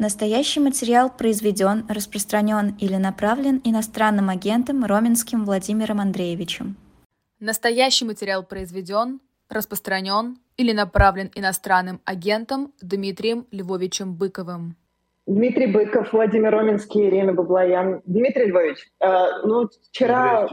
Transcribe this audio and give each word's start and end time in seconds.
Настоящий 0.00 0.60
материал 0.60 1.10
произведен, 1.14 1.84
распространен 1.86 2.74
или 2.80 2.96
направлен 2.96 3.60
иностранным 3.64 4.30
агентом 4.30 4.82
Роменским 4.82 5.44
Владимиром 5.44 6.00
Андреевичем. 6.00 6.76
Настоящий 7.38 8.06
материал 8.06 8.42
произведен, 8.42 9.20
распространен 9.50 10.38
или 10.56 10.72
направлен 10.72 11.30
иностранным 11.34 12.00
агентом 12.06 12.72
Дмитрием 12.80 13.46
Львовичем 13.50 14.14
Быковым. 14.14 14.74
Дмитрий 15.26 15.66
Быков, 15.66 16.14
Владимир 16.14 16.50
Роменский, 16.50 17.06
Ирина 17.06 17.34
Баблоян. 17.34 18.00
Дмитрий 18.06 18.46
Львович, 18.46 18.78
э, 19.00 19.06
ну 19.44 19.68
вчера... 19.90 20.48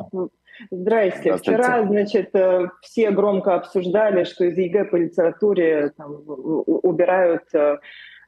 Здрасте. 0.72 1.38
Здрасте. 1.38 1.38
Вчера, 1.38 1.86
значит, 1.86 2.36
э, 2.36 2.68
все 2.82 3.12
громко 3.12 3.56
обсуждали, 3.56 4.26
что 4.26 4.44
из 4.44 4.58
ЕГЭ 4.58 4.86
по 4.86 4.98
литературе 4.98 5.94
там, 5.96 6.24
убирают 6.26 7.44
э, 7.54 7.78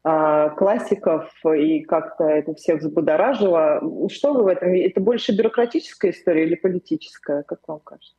классиков, 0.01 1.29
и 1.45 1.81
как-то 1.81 2.23
это 2.23 2.53
всех 2.53 2.79
взбудоражило. 2.79 3.81
Что 4.09 4.33
вы 4.33 4.43
в 4.43 4.47
этом? 4.47 4.69
Это 4.73 5.01
больше 5.01 5.35
бюрократическая 5.35 6.11
история 6.11 6.45
или 6.45 6.55
политическая, 6.55 7.43
как 7.43 7.59
вам 7.67 7.79
кажется? 7.79 8.15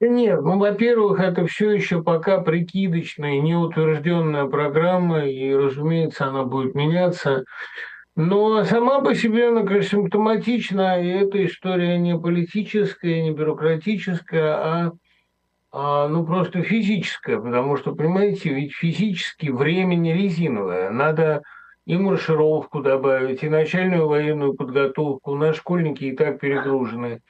Нет, 0.00 0.40
ну, 0.40 0.58
во-первых, 0.58 1.18
это 1.18 1.44
все 1.46 1.72
еще 1.72 2.02
пока 2.02 2.40
прикидочная, 2.40 3.40
неутвержденная 3.40 4.46
программа, 4.46 5.26
и, 5.26 5.52
разумеется, 5.52 6.26
она 6.26 6.44
будет 6.44 6.76
меняться. 6.76 7.44
Но 8.14 8.62
сама 8.64 9.00
по 9.00 9.14
себе 9.14 9.48
она, 9.48 9.64
конечно, 9.64 9.98
симптоматична, 9.98 11.02
и 11.02 11.08
эта 11.08 11.44
история 11.44 11.98
не 11.98 12.16
политическая, 12.16 13.22
не 13.22 13.32
бюрократическая, 13.32 14.54
а 14.54 14.92
а, 15.70 16.08
ну, 16.08 16.24
просто 16.24 16.62
физическое, 16.62 17.38
потому 17.38 17.76
что, 17.76 17.94
понимаете, 17.94 18.50
ведь 18.50 18.72
физически 18.74 19.50
время 19.50 19.96
не 19.96 20.14
резиновое. 20.14 20.90
Надо 20.90 21.42
и 21.84 21.96
маршировку 21.96 22.80
добавить, 22.80 23.42
и 23.42 23.48
начальную 23.48 24.08
военную 24.08 24.54
подготовку. 24.54 25.34
Наши 25.34 25.60
школьники 25.60 26.04
и 26.04 26.16
так 26.16 26.40
перегружены. 26.40 27.20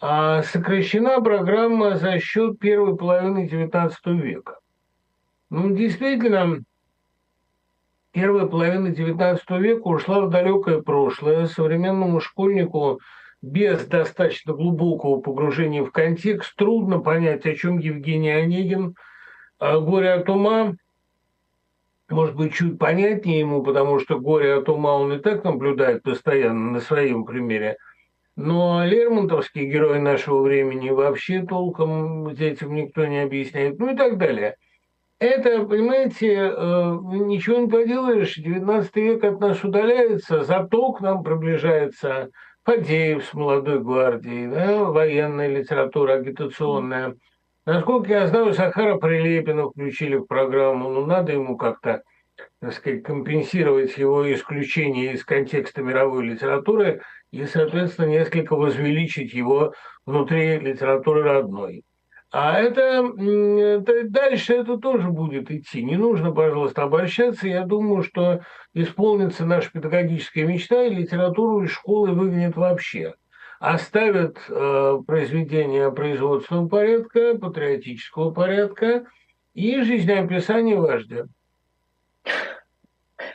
А 0.00 0.42
сокращена 0.42 1.20
программа 1.20 1.96
за 1.96 2.18
счет 2.18 2.58
первой 2.58 2.96
половины 2.96 3.46
XIX 3.46 3.92
века. 4.16 4.58
Ну, 5.48 5.74
действительно, 5.74 6.62
первая 8.10 8.46
половина 8.46 8.88
XIX 8.88 9.38
века 9.60 9.86
ушла 9.86 10.20
в 10.20 10.30
далекое 10.30 10.82
прошлое. 10.82 11.46
Современному 11.46 12.20
школьнику– 12.20 13.00
без 13.42 13.84
достаточно 13.86 14.54
глубокого 14.54 15.20
погружения 15.20 15.84
в 15.84 15.90
контекст 15.90 16.54
трудно 16.56 17.00
понять, 17.00 17.44
о 17.44 17.54
чем 17.54 17.78
Евгений 17.78 18.30
Онегин. 18.30 18.94
А 19.58 19.78
«Горе 19.78 20.12
от 20.12 20.28
ума» 20.28 20.74
может 22.12 22.36
быть, 22.36 22.54
чуть 22.54 22.78
понятнее 22.78 23.40
ему, 23.40 23.62
потому 23.62 23.98
что 23.98 24.20
горе 24.20 24.54
от 24.54 24.68
ума 24.68 24.94
он 24.94 25.14
и 25.14 25.18
так 25.18 25.44
наблюдает 25.44 26.02
постоянно 26.02 26.72
на 26.72 26.80
своем 26.80 27.24
примере. 27.24 27.78
Но 28.36 28.84
Лермонтовский 28.84 29.66
герой 29.66 29.98
нашего 29.98 30.42
времени 30.42 30.90
вообще 30.90 31.42
толком 31.42 32.28
этим 32.28 32.74
никто 32.74 33.04
не 33.06 33.22
объясняет, 33.22 33.78
ну 33.78 33.92
и 33.92 33.96
так 33.96 34.18
далее. 34.18 34.56
Это, 35.18 35.64
понимаете, 35.64 36.34
э, 36.34 36.52
ничего 36.54 37.58
не 37.58 37.68
поделаешь, 37.68 38.34
19 38.34 38.96
век 38.96 39.24
от 39.24 39.40
нас 39.40 39.62
удаляется, 39.62 40.42
зато 40.42 40.92
к 40.92 41.00
нам 41.00 41.22
приближается 41.22 42.30
Фадеев 42.64 43.24
с 43.24 43.34
молодой 43.34 43.80
гвардией, 43.80 44.46
да, 44.46 44.84
военная 44.84 45.48
литература 45.48 46.14
агитационная. 46.14 47.16
Насколько 47.66 48.12
я 48.12 48.26
знаю, 48.28 48.54
Сахара 48.54 48.98
Прилепина 48.98 49.68
включили 49.68 50.16
в 50.16 50.26
программу, 50.26 50.88
но 50.90 51.04
надо 51.04 51.32
ему 51.32 51.56
как-то 51.56 52.02
так 52.60 52.72
сказать, 52.72 53.02
компенсировать 53.02 53.96
его 53.98 54.32
исключение 54.32 55.12
из 55.12 55.24
контекста 55.24 55.82
мировой 55.82 56.24
литературы 56.24 57.02
и, 57.30 57.44
соответственно, 57.46 58.06
несколько 58.06 58.54
возвеличить 58.54 59.32
его 59.34 59.74
внутри 60.06 60.58
литературы 60.58 61.22
родной. 61.22 61.82
А 62.32 62.58
это, 62.58 63.12
дальше 64.08 64.54
это 64.54 64.78
тоже 64.78 65.10
будет 65.10 65.50
идти. 65.50 65.84
Не 65.84 65.98
нужно, 65.98 66.32
пожалуйста, 66.32 66.84
обольщаться. 66.84 67.46
Я 67.46 67.66
думаю, 67.66 68.02
что 68.02 68.40
исполнится 68.72 69.44
наша 69.44 69.70
педагогическая 69.70 70.46
мечта, 70.46 70.82
и 70.84 70.94
литературу 70.94 71.62
из 71.62 71.70
школы 71.70 72.12
выгонят 72.12 72.56
вообще. 72.56 73.14
Оставят 73.60 74.38
э, 74.48 74.98
произведения 75.06 75.90
производственного 75.90 76.68
порядка, 76.68 77.38
патриотического 77.38 78.30
порядка 78.30 79.04
и 79.52 79.82
жизнеописание 79.82 80.80
вождя. 80.80 81.26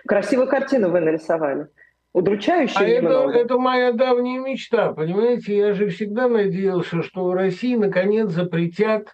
Красивую 0.08 0.50
картину 0.50 0.90
вы 0.90 1.02
нарисовали. 1.02 1.68
Удручающе 2.18 2.74
а 2.78 2.84
это, 2.84 3.30
это 3.30 3.60
моя 3.60 3.92
давняя 3.92 4.40
мечта, 4.40 4.92
понимаете? 4.92 5.56
Я 5.56 5.74
же 5.74 5.90
всегда 5.90 6.28
надеялся, 6.28 7.04
что 7.04 7.26
в 7.26 7.34
России 7.36 7.76
наконец 7.76 8.32
запретят 8.32 9.14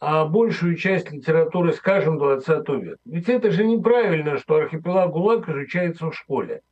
а 0.00 0.24
большую 0.24 0.76
часть 0.76 1.12
литературы, 1.12 1.74
скажем, 1.74 2.16
20 2.16 2.68
века. 2.70 2.96
Ведь 3.04 3.28
это 3.28 3.50
же 3.50 3.64
неправильно, 3.64 4.38
что 4.38 4.54
архипелаг 4.54 5.10
ГУЛАГ 5.10 5.50
изучается 5.50 6.06
в 6.06 6.14
школе. 6.14 6.62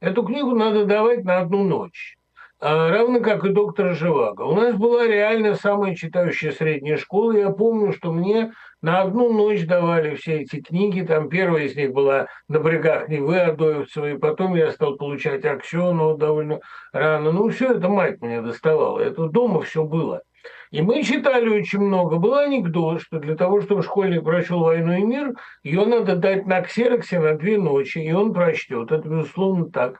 Эту 0.00 0.22
книгу 0.22 0.54
надо 0.54 0.86
давать 0.86 1.22
на 1.22 1.40
одну 1.40 1.64
ночь. 1.64 2.16
А, 2.62 2.90
равно 2.90 3.20
как 3.20 3.46
и 3.46 3.48
доктора 3.48 3.94
Живаго. 3.94 4.42
У 4.42 4.54
нас 4.54 4.74
была 4.76 5.06
реально 5.06 5.54
самая 5.54 5.94
читающая 5.94 6.52
средняя 6.52 6.98
школа. 6.98 7.32
Я 7.32 7.50
помню, 7.50 7.94
что 7.94 8.12
мне 8.12 8.52
на 8.82 9.00
одну 9.00 9.32
ночь 9.32 9.64
давали 9.64 10.14
все 10.16 10.42
эти 10.42 10.60
книги. 10.60 11.00
Там 11.00 11.30
первая 11.30 11.64
из 11.64 11.74
них 11.74 11.92
была 11.92 12.26
«На 12.48 12.58
берегах 12.58 13.08
Невы» 13.08 13.38
Адоевцева, 13.38 14.10
и 14.10 14.18
потом 14.18 14.56
я 14.56 14.72
стал 14.72 14.96
получать 14.96 15.42
Аксенова 15.46 16.18
довольно 16.18 16.60
рано. 16.92 17.32
Ну, 17.32 17.48
все 17.48 17.72
это 17.72 17.88
мать 17.88 18.20
мне 18.20 18.42
доставала. 18.42 19.00
Это 19.00 19.28
дома 19.28 19.62
все 19.62 19.82
было. 19.82 20.20
И 20.70 20.82
мы 20.82 21.02
читали 21.02 21.48
очень 21.48 21.80
много. 21.80 22.16
Был 22.16 22.34
анекдот, 22.34 23.00
что 23.00 23.20
для 23.20 23.36
того, 23.36 23.62
чтобы 23.62 23.82
школьник 23.82 24.22
прочел 24.22 24.60
«Войну 24.60 24.92
и 24.92 25.02
мир», 25.02 25.32
ее 25.62 25.86
надо 25.86 26.14
дать 26.14 26.46
на 26.46 26.60
ксероксе 26.60 27.20
на 27.20 27.36
две 27.36 27.56
ночи, 27.56 27.98
и 27.98 28.12
он 28.12 28.34
прочтет. 28.34 28.92
Это, 28.92 29.08
безусловно, 29.08 29.70
так. 29.70 29.98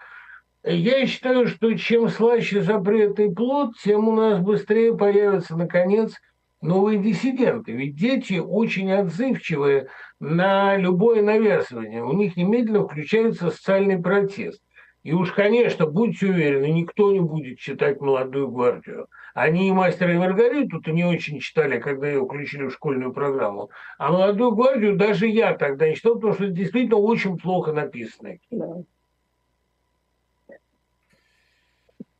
Я 0.62 1.06
считаю, 1.06 1.46
что 1.46 1.72
чем 1.74 2.08
слаще 2.08 2.60
запретный 2.60 3.32
плод, 3.34 3.70
тем 3.82 4.08
у 4.08 4.12
нас 4.14 4.40
быстрее 4.40 4.94
появятся, 4.94 5.56
наконец, 5.56 6.12
новые 6.60 6.98
диссиденты. 6.98 7.72
Ведь 7.72 7.96
дети 7.96 8.38
очень 8.38 8.92
отзывчивые 8.92 9.88
на 10.18 10.76
любое 10.76 11.22
навязывание. 11.22 12.04
У 12.04 12.12
них 12.12 12.36
немедленно 12.36 12.84
включается 12.86 13.50
социальный 13.50 13.98
протест. 13.98 14.62
И 15.02 15.14
уж, 15.14 15.32
конечно, 15.32 15.86
будьте 15.86 16.26
уверены, 16.26 16.66
никто 16.66 17.10
не 17.10 17.20
будет 17.20 17.58
читать 17.58 17.98
«Молодую 18.02 18.48
гвардию». 18.48 19.06
Они 19.32 19.68
и 19.68 19.72
«Мастера 19.72 20.12
и 20.12 20.18
Маргариту»-то 20.18 20.92
не 20.92 21.04
очень 21.04 21.40
читали, 21.40 21.80
когда 21.80 22.06
ее 22.06 22.22
включили 22.22 22.66
в 22.66 22.72
школьную 22.72 23.14
программу. 23.14 23.70
А 23.96 24.12
«Молодую 24.12 24.52
гвардию» 24.52 24.96
даже 24.96 25.26
я 25.26 25.54
тогда 25.54 25.88
не 25.88 25.94
читал, 25.94 26.16
потому 26.16 26.34
что 26.34 26.48
действительно 26.48 26.98
очень 26.98 27.38
плохо 27.38 27.72
написано. 27.72 28.36
Да. 28.50 28.66
А, 28.66 28.82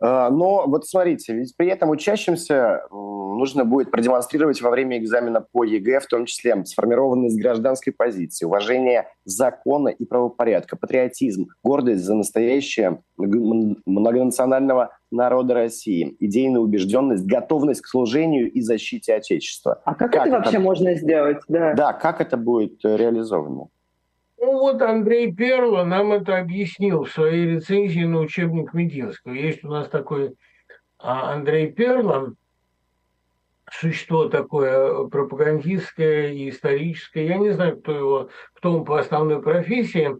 но 0.00 0.65
вот 0.66 0.87
смотрите, 0.87 1.34
ведь 1.34 1.55
при 1.56 1.69
этом 1.69 1.91
учащимся 1.91 2.83
нужно 3.41 3.65
будет 3.65 3.91
продемонстрировать 3.91 4.61
во 4.61 4.71
время 4.71 4.99
экзамена 4.99 5.41
по 5.41 5.65
ЕГЭ, 5.65 6.00
в 6.00 6.06
том 6.06 6.27
числе 6.27 6.62
сформированность 6.65 7.41
гражданской 7.41 7.93
позиции, 7.93 8.44
уважение 8.44 9.09
закона 9.25 9.88
и 9.88 10.05
правопорядка, 10.05 10.77
патриотизм, 10.77 11.49
гордость 11.65 12.05
за 12.05 12.15
настоящее 12.15 13.03
многонационального 13.16 14.91
народа 15.11 15.55
России, 15.55 16.17
идейная 16.21 16.61
убежденность, 16.61 17.25
готовность 17.25 17.81
к 17.81 17.87
служению 17.87 18.50
и 18.50 18.61
защите 18.61 19.15
Отечества. 19.15 19.81
А 19.84 19.94
как, 19.94 20.12
как 20.12 20.27
это 20.27 20.37
вообще 20.37 20.56
это... 20.56 20.61
можно 20.61 20.94
сделать? 20.94 21.38
Да. 21.49 21.75
да, 21.75 21.93
как 21.93 22.21
это 22.21 22.37
будет 22.37 22.84
э, 22.84 22.97
реализовано? 22.97 23.69
Ну 24.43 24.59
вот 24.59 24.81
Андрей 24.81 25.34
Перло 25.34 25.84
нам 25.84 26.12
это 26.12 26.39
объяснил 26.39 27.05
в 27.05 27.11
своей 27.11 27.47
рецензии 27.56 28.05
на 28.05 28.20
учебник 28.20 28.73
Мединского. 28.73 29.35
Есть 29.35 29.62
у 29.64 29.69
нас 29.69 29.87
такой 29.88 30.35
а, 30.99 31.35
Андрей 31.35 31.70
Перло, 31.70 32.32
существо 33.70 34.31
такое 34.31 35.09
пропагандистское 35.09 36.32
и 36.32 36.49
историческое. 36.49 37.26
Я 37.26 37.37
не 37.37 37.50
знаю, 37.50 37.81
кто 37.81 37.93
его, 37.93 38.29
кто 38.55 38.79
он 38.79 38.87
по 38.87 38.99
основной 38.99 39.43
профессии, 39.43 40.17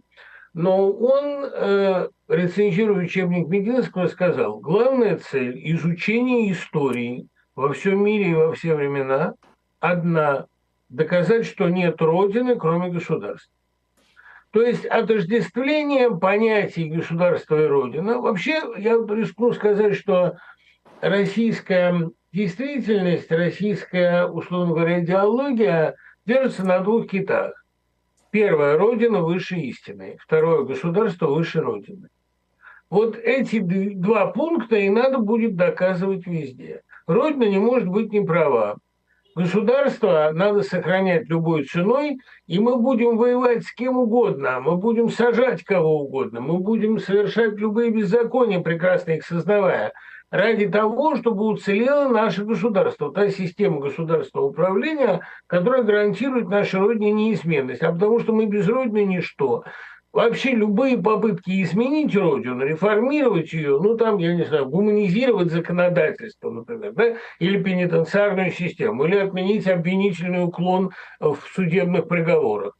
но 0.53 0.91
он, 0.91 1.45
э, 1.45 2.07
рецензируя 2.27 3.05
учебник 3.05 3.47
Мединского, 3.47 4.05
сказал, 4.05 4.59
главная 4.59 5.17
цель 5.17 5.59
изучения 5.73 6.51
истории 6.51 7.27
во 7.55 7.73
всем 7.73 8.03
мире 8.03 8.29
и 8.29 8.35
во 8.35 8.53
все 8.53 8.75
времена 8.75 9.33
одна– 9.79 10.45
доказать, 10.89 11.47
что 11.47 11.69
нет 11.69 11.99
Родины, 12.01 12.55
кроме 12.55 12.89
государства. 12.89 13.51
То 14.51 14.61
есть 14.61 14.85
отождествление 14.85 16.15
понятий 16.15 16.89
государства 16.89 17.63
и 17.63 17.67
Родина. 17.67 18.19
Вообще, 18.19 18.61
я 18.77 18.95
рискну 18.95 19.53
сказать, 19.53 19.95
что 19.95 20.37
российская 20.99 22.09
действительность, 22.33 23.31
российская, 23.31 24.27
условно 24.27 24.73
говоря, 24.73 25.03
идеология 25.03 25.95
держится 26.25 26.65
на 26.65 26.79
двух 26.79 27.07
китах. 27.07 27.53
Первое– 28.29 28.77
Родина 28.79 29.21
выше 29.21 29.57
истины. 29.57 30.17
Второе– 30.19 30.63
государство 30.65 31.27
выше 31.27 31.61
Родины. 31.61 32.09
Вот 32.89 33.17
эти 33.17 33.59
два 33.59 34.27
пункта 34.27 34.75
и 34.75 34.89
надо 34.89 35.19
будет 35.19 35.55
доказывать 35.55 36.27
везде. 36.27 36.81
Родина 37.07 37.45
не 37.45 37.57
может 37.57 37.87
быть 37.87 38.11
неправа. 38.11 38.77
Государство 39.35 40.31
надо 40.33 40.61
сохранять 40.61 41.29
любой 41.29 41.63
ценой, 41.63 42.19
и 42.47 42.59
мы 42.59 42.77
будем 42.77 43.17
воевать 43.17 43.63
с 43.63 43.73
кем 43.73 43.97
угодно, 43.97 44.59
мы 44.59 44.75
будем 44.75 45.09
сажать 45.09 45.63
кого 45.63 46.01
угодно, 46.03 46.41
мы 46.41 46.57
будем 46.57 46.99
совершать 46.99 47.53
любые 47.53 47.91
беззакония, 47.91 48.59
прекрасно 48.59 49.11
их 49.11 49.25
сознавая, 49.25 49.93
ради 50.31 50.67
того, 50.67 51.15
чтобы 51.15 51.45
уцелело 51.45 52.09
наше 52.09 52.43
государство, 52.43 53.13
та 53.13 53.29
система 53.29 53.79
государственного 53.79 54.47
управления, 54.47 55.21
которая 55.47 55.83
гарантирует 55.83 56.49
нашей 56.49 56.79
Родине 56.79 57.11
неизменность. 57.11 57.83
А 57.83 57.91
потому 57.91 58.19
что 58.19 58.33
мы 58.33 58.47
без 58.47 58.67
Родины 58.67 59.05
ничто. 59.05 59.63
Вообще 60.13 60.51
любые 60.51 60.97
попытки 61.01 61.63
изменить 61.63 62.13
Родину, 62.17 62.65
реформировать 62.65 63.53
ее, 63.53 63.79
ну 63.81 63.95
там, 63.95 64.17
я 64.17 64.35
не 64.35 64.43
знаю, 64.43 64.67
гуманизировать 64.67 65.51
законодательство, 65.51 66.49
например, 66.49 66.91
да, 66.93 67.15
или 67.39 67.63
пенитенциарную 67.63 68.51
систему, 68.51 69.05
или 69.05 69.15
отменить 69.15 69.67
обвинительный 69.67 70.43
уклон 70.43 70.91
в 71.21 71.37
судебных 71.53 72.09
приговорах. 72.09 72.73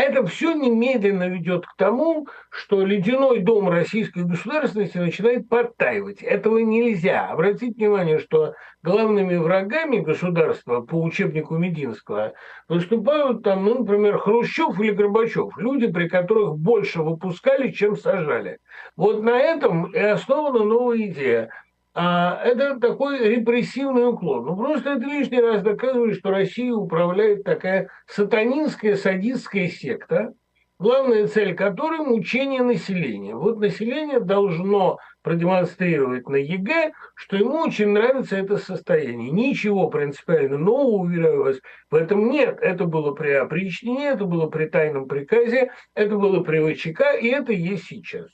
Это 0.00 0.24
все 0.24 0.54
немедленно 0.54 1.28
ведет 1.28 1.66
к 1.66 1.76
тому, 1.76 2.26
что 2.48 2.86
ледяной 2.86 3.40
дом 3.40 3.68
российской 3.68 4.24
государственности 4.24 4.96
начинает 4.96 5.46
подтаивать. 5.46 6.22
Этого 6.22 6.56
нельзя. 6.56 7.26
Обратите 7.26 7.74
внимание, 7.76 8.18
что 8.18 8.54
главными 8.82 9.36
врагами 9.36 9.98
государства 9.98 10.80
по 10.80 10.94
учебнику 10.94 11.58
Мединского 11.58 12.32
выступают 12.66 13.42
там, 13.42 13.66
ну, 13.66 13.80
например, 13.80 14.16
Хрущев 14.16 14.80
или 14.80 14.92
Горбачев, 14.92 15.58
люди, 15.58 15.86
при 15.92 16.08
которых 16.08 16.56
больше 16.56 17.02
выпускали, 17.02 17.70
чем 17.70 17.94
сажали. 17.94 18.56
Вот 18.96 19.22
на 19.22 19.38
этом 19.38 19.92
и 19.92 19.98
основана 19.98 20.64
новая 20.64 20.96
идея– 21.08 21.50
а 21.92 22.40
это 22.44 22.78
такой 22.78 23.18
репрессивный 23.18 24.08
уклон. 24.08 24.44
Ну, 24.46 24.56
просто 24.56 24.90
это 24.90 25.04
лишний 25.06 25.40
раз 25.40 25.62
доказывает, 25.62 26.16
что 26.16 26.30
Россия 26.30 26.72
управляет 26.72 27.42
такая 27.42 27.88
сатанинская 28.06 28.96
садистская 28.96 29.68
секта, 29.68 30.32
главная 30.78 31.26
цель 31.26 31.54
которой– 31.56 31.98
мучение 32.06 32.62
населения. 32.62 33.34
Вот 33.34 33.58
население 33.58 34.20
должно 34.20 34.98
продемонстрировать 35.22 36.28
на 36.28 36.36
ЕГЭ, 36.36 36.92
что 37.14 37.36
ему 37.36 37.56
очень 37.58 37.88
нравится 37.88 38.36
это 38.36 38.56
состояние. 38.56 39.30
Ничего 39.30 39.88
принципиально 39.90 40.58
нового, 40.58 41.02
уверяю 41.02 41.42
вас, 41.42 41.56
в 41.90 41.94
этом 41.96 42.30
нет. 42.30 42.58
Это 42.62 42.84
было 42.84 43.12
при 43.12 43.32
опричнине, 43.32 44.10
это 44.10 44.24
было 44.24 44.46
при 44.46 44.66
тайном 44.66 45.08
приказе, 45.08 45.72
это 45.94 46.16
было 46.16 46.42
при 46.42 46.60
ВЧК, 46.72 47.18
и 47.20 47.28
это 47.28 47.52
есть 47.52 47.86
сейчас. 47.86 48.28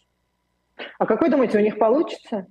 А 0.98 1.06
как 1.06 1.22
вы 1.22 1.30
думаете, 1.30 1.58
у 1.58 1.62
них 1.62 1.78
получится? 1.78 2.46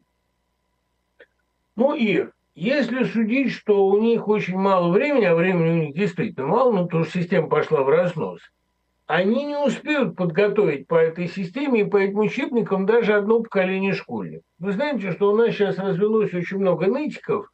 Ну 1.75 1.94
и 1.94 2.27
если 2.56 3.04
судить, 3.04 3.51
что 3.51 3.86
у 3.86 4.00
них 4.00 4.27
очень 4.27 4.57
мало 4.57 4.92
времени, 4.92 5.25
а 5.25 5.36
времени 5.36 5.69
у 5.69 5.83
них 5.88 5.95
действительно 5.95 6.48
мало, 6.48 6.72
ну, 6.72 6.86
потому 6.86 7.04
что 7.04 7.19
система 7.19 7.50
пошла 7.50 7.81
в 7.83 7.89
разнос, 7.89 8.39
они 9.07 9.44
не 9.44 9.57
успеют 9.57 10.16
подготовить 10.16 10.88
по 10.88 10.95
этой 10.95 11.27
системе 11.27 11.81
и 11.81 11.86
по 11.86 11.98
этим 11.98 12.19
учебникам 12.19 12.86
даже 12.86 13.13
одно 13.13 13.42
поколение 13.42 13.94
школьников. 13.94 14.45
Вы 14.57 14.72
знаете, 14.72 15.12
что 15.12 15.31
у 15.31 15.36
нас 15.36 15.51
сейчас 15.51 15.77
развелось 15.77 16.33
очень 16.33 16.57
много 16.57 16.88
нытиков, 16.88 17.51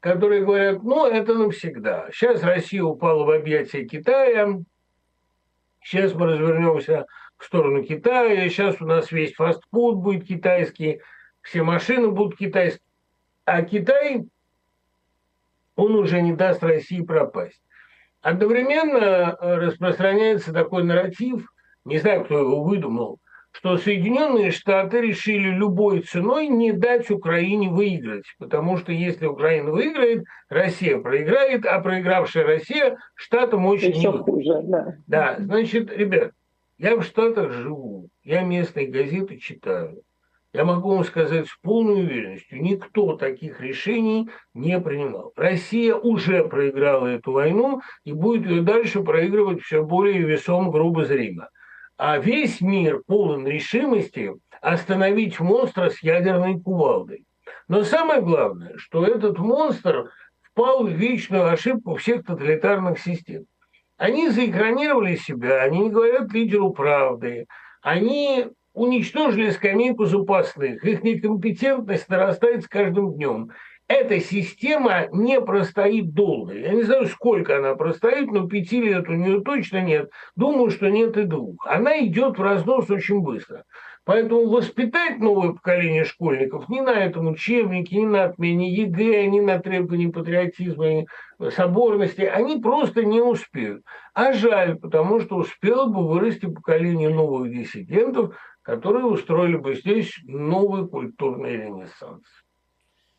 которые 0.00 0.44
говорят, 0.44 0.82
ну, 0.82 1.06
это 1.06 1.34
навсегда. 1.34 2.08
Сейчас 2.12 2.42
Россия 2.42 2.84
упала 2.84 3.24
в 3.24 3.30
объятия 3.30 3.86
Китая, 3.86 4.60
сейчас 5.82 6.14
мы 6.14 6.26
развернемся 6.26 7.06
в 7.38 7.44
сторону 7.46 7.82
Китая, 7.82 8.48
сейчас 8.48 8.80
у 8.80 8.84
нас 8.84 9.10
весь 9.10 9.34
фастфуд 9.34 9.96
будет 9.96 10.26
китайский, 10.26 11.00
все 11.40 11.62
машины 11.62 12.10
будут 12.10 12.36
китайские. 12.36 12.82
А 13.44 13.62
Китай, 13.62 14.24
он 15.76 15.94
уже 15.96 16.22
не 16.22 16.32
даст 16.32 16.62
России 16.62 17.02
пропасть. 17.02 17.60
Одновременно 18.22 19.36
э, 19.38 19.56
распространяется 19.56 20.52
такой 20.52 20.84
нарратив, 20.84 21.46
не 21.84 21.98
знаю, 21.98 22.24
кто 22.24 22.38
его 22.38 22.62
выдумал, 22.62 23.18
что 23.52 23.76
Соединенные 23.76 24.50
Штаты 24.50 25.00
решили 25.00 25.48
любой 25.48 26.00
ценой 26.00 26.48
не 26.48 26.72
дать 26.72 27.10
Украине 27.10 27.68
выиграть, 27.68 28.24
потому 28.38 28.78
что 28.78 28.92
если 28.92 29.26
Украина 29.26 29.70
выиграет, 29.70 30.24
Россия 30.48 30.98
проиграет, 30.98 31.66
а 31.66 31.80
проигравшая 31.80 32.44
Россия 32.44 32.96
Штатам 33.14 33.66
очень 33.66 33.90
Еще 33.90 34.10
не 34.10 34.18
хуже, 34.18 34.60
да. 34.62 34.96
Да, 35.06 35.36
значит, 35.38 35.92
ребят, 35.92 36.32
я 36.78 36.96
в 36.96 37.02
Штатах 37.02 37.52
живу, 37.52 38.08
я 38.24 38.42
местные 38.42 38.88
газеты 38.88 39.36
читаю. 39.36 40.02
Я 40.54 40.64
могу 40.64 40.94
вам 40.94 41.02
сказать 41.02 41.48
с 41.48 41.56
полной 41.62 42.04
уверенностью, 42.04 42.62
никто 42.62 43.16
таких 43.16 43.60
решений 43.60 44.30
не 44.54 44.78
принимал. 44.78 45.32
Россия 45.34 45.96
уже 45.96 46.44
проиграла 46.44 47.08
эту 47.08 47.32
войну 47.32 47.82
и 48.04 48.12
будет 48.12 48.48
ее 48.48 48.62
дальше 48.62 49.02
проигрывать 49.02 49.62
все 49.62 49.82
более 49.82 50.20
весом, 50.20 50.70
грубо 50.70 51.04
зримо. 51.04 51.48
А 51.98 52.18
весь 52.18 52.60
мир 52.60 53.02
полон 53.04 53.48
решимости 53.48 54.32
остановить 54.60 55.40
монстра 55.40 55.90
с 55.90 56.00
ядерной 56.04 56.60
кувалдой. 56.60 57.24
Но 57.66 57.82
самое 57.82 58.22
главное, 58.22 58.74
что 58.76 59.04
этот 59.04 59.40
монстр 59.40 60.12
впал 60.40 60.84
в 60.86 60.90
вечную 60.90 61.50
ошибку 61.50 61.96
всех 61.96 62.24
тоталитарных 62.24 63.00
систем. 63.00 63.46
Они 63.96 64.28
заэкранировали 64.28 65.16
себя, 65.16 65.62
они 65.62 65.80
не 65.80 65.90
говорят 65.90 66.32
лидеру 66.32 66.70
правды, 66.70 67.46
они 67.82 68.46
уничтожили 68.74 69.50
скамейку 69.50 70.04
запасных. 70.04 70.84
Их 70.84 71.02
некомпетентность 71.02 72.08
нарастает 72.08 72.64
с 72.64 72.68
каждым 72.68 73.14
днем. 73.14 73.50
Эта 73.86 74.18
система 74.18 75.08
не 75.12 75.40
простоит 75.42 76.14
долго. 76.14 76.54
Я 76.54 76.72
не 76.72 76.82
знаю, 76.84 77.06
сколько 77.06 77.58
она 77.58 77.74
простоит, 77.74 78.30
но 78.30 78.48
пяти 78.48 78.80
лет 78.80 79.08
у 79.08 79.12
нее 79.12 79.42
точно 79.42 79.82
нет. 79.82 80.10
Думаю, 80.36 80.70
что 80.70 80.88
нет 80.88 81.16
и 81.18 81.24
двух. 81.24 81.66
Она 81.66 82.00
идет 82.04 82.38
в 82.38 82.42
разнос 82.42 82.90
очень 82.90 83.20
быстро. 83.20 83.64
Поэтому 84.06 84.48
воспитать 84.48 85.18
новое 85.18 85.52
поколение 85.52 86.04
школьников 86.04 86.68
ни 86.68 86.80
на 86.80 86.92
этом 86.92 87.28
учебнике, 87.28 87.96
ни 87.96 88.04
на 88.04 88.24
отмене 88.24 88.70
ЕГЭ, 88.70 89.26
ни 89.26 89.40
на 89.40 89.58
требовании 89.58 90.10
патриотизма 90.10 91.00
и 91.00 91.06
соборности, 91.50 92.20
они 92.20 92.60
просто 92.60 93.02
не 93.02 93.22
успеют. 93.22 93.82
А 94.12 94.32
жаль, 94.34 94.76
потому 94.76 95.20
что 95.20 95.36
успело 95.36 95.86
бы 95.86 96.06
вырасти 96.06 96.46
поколение 96.46 97.08
новых 97.08 97.50
диссидентов, 97.50 98.34
которые 98.64 99.04
устроили 99.04 99.56
бы 99.56 99.76
здесь 99.76 100.12
новый 100.24 100.88
культурный 100.88 101.56
ренессанс. 101.56 102.24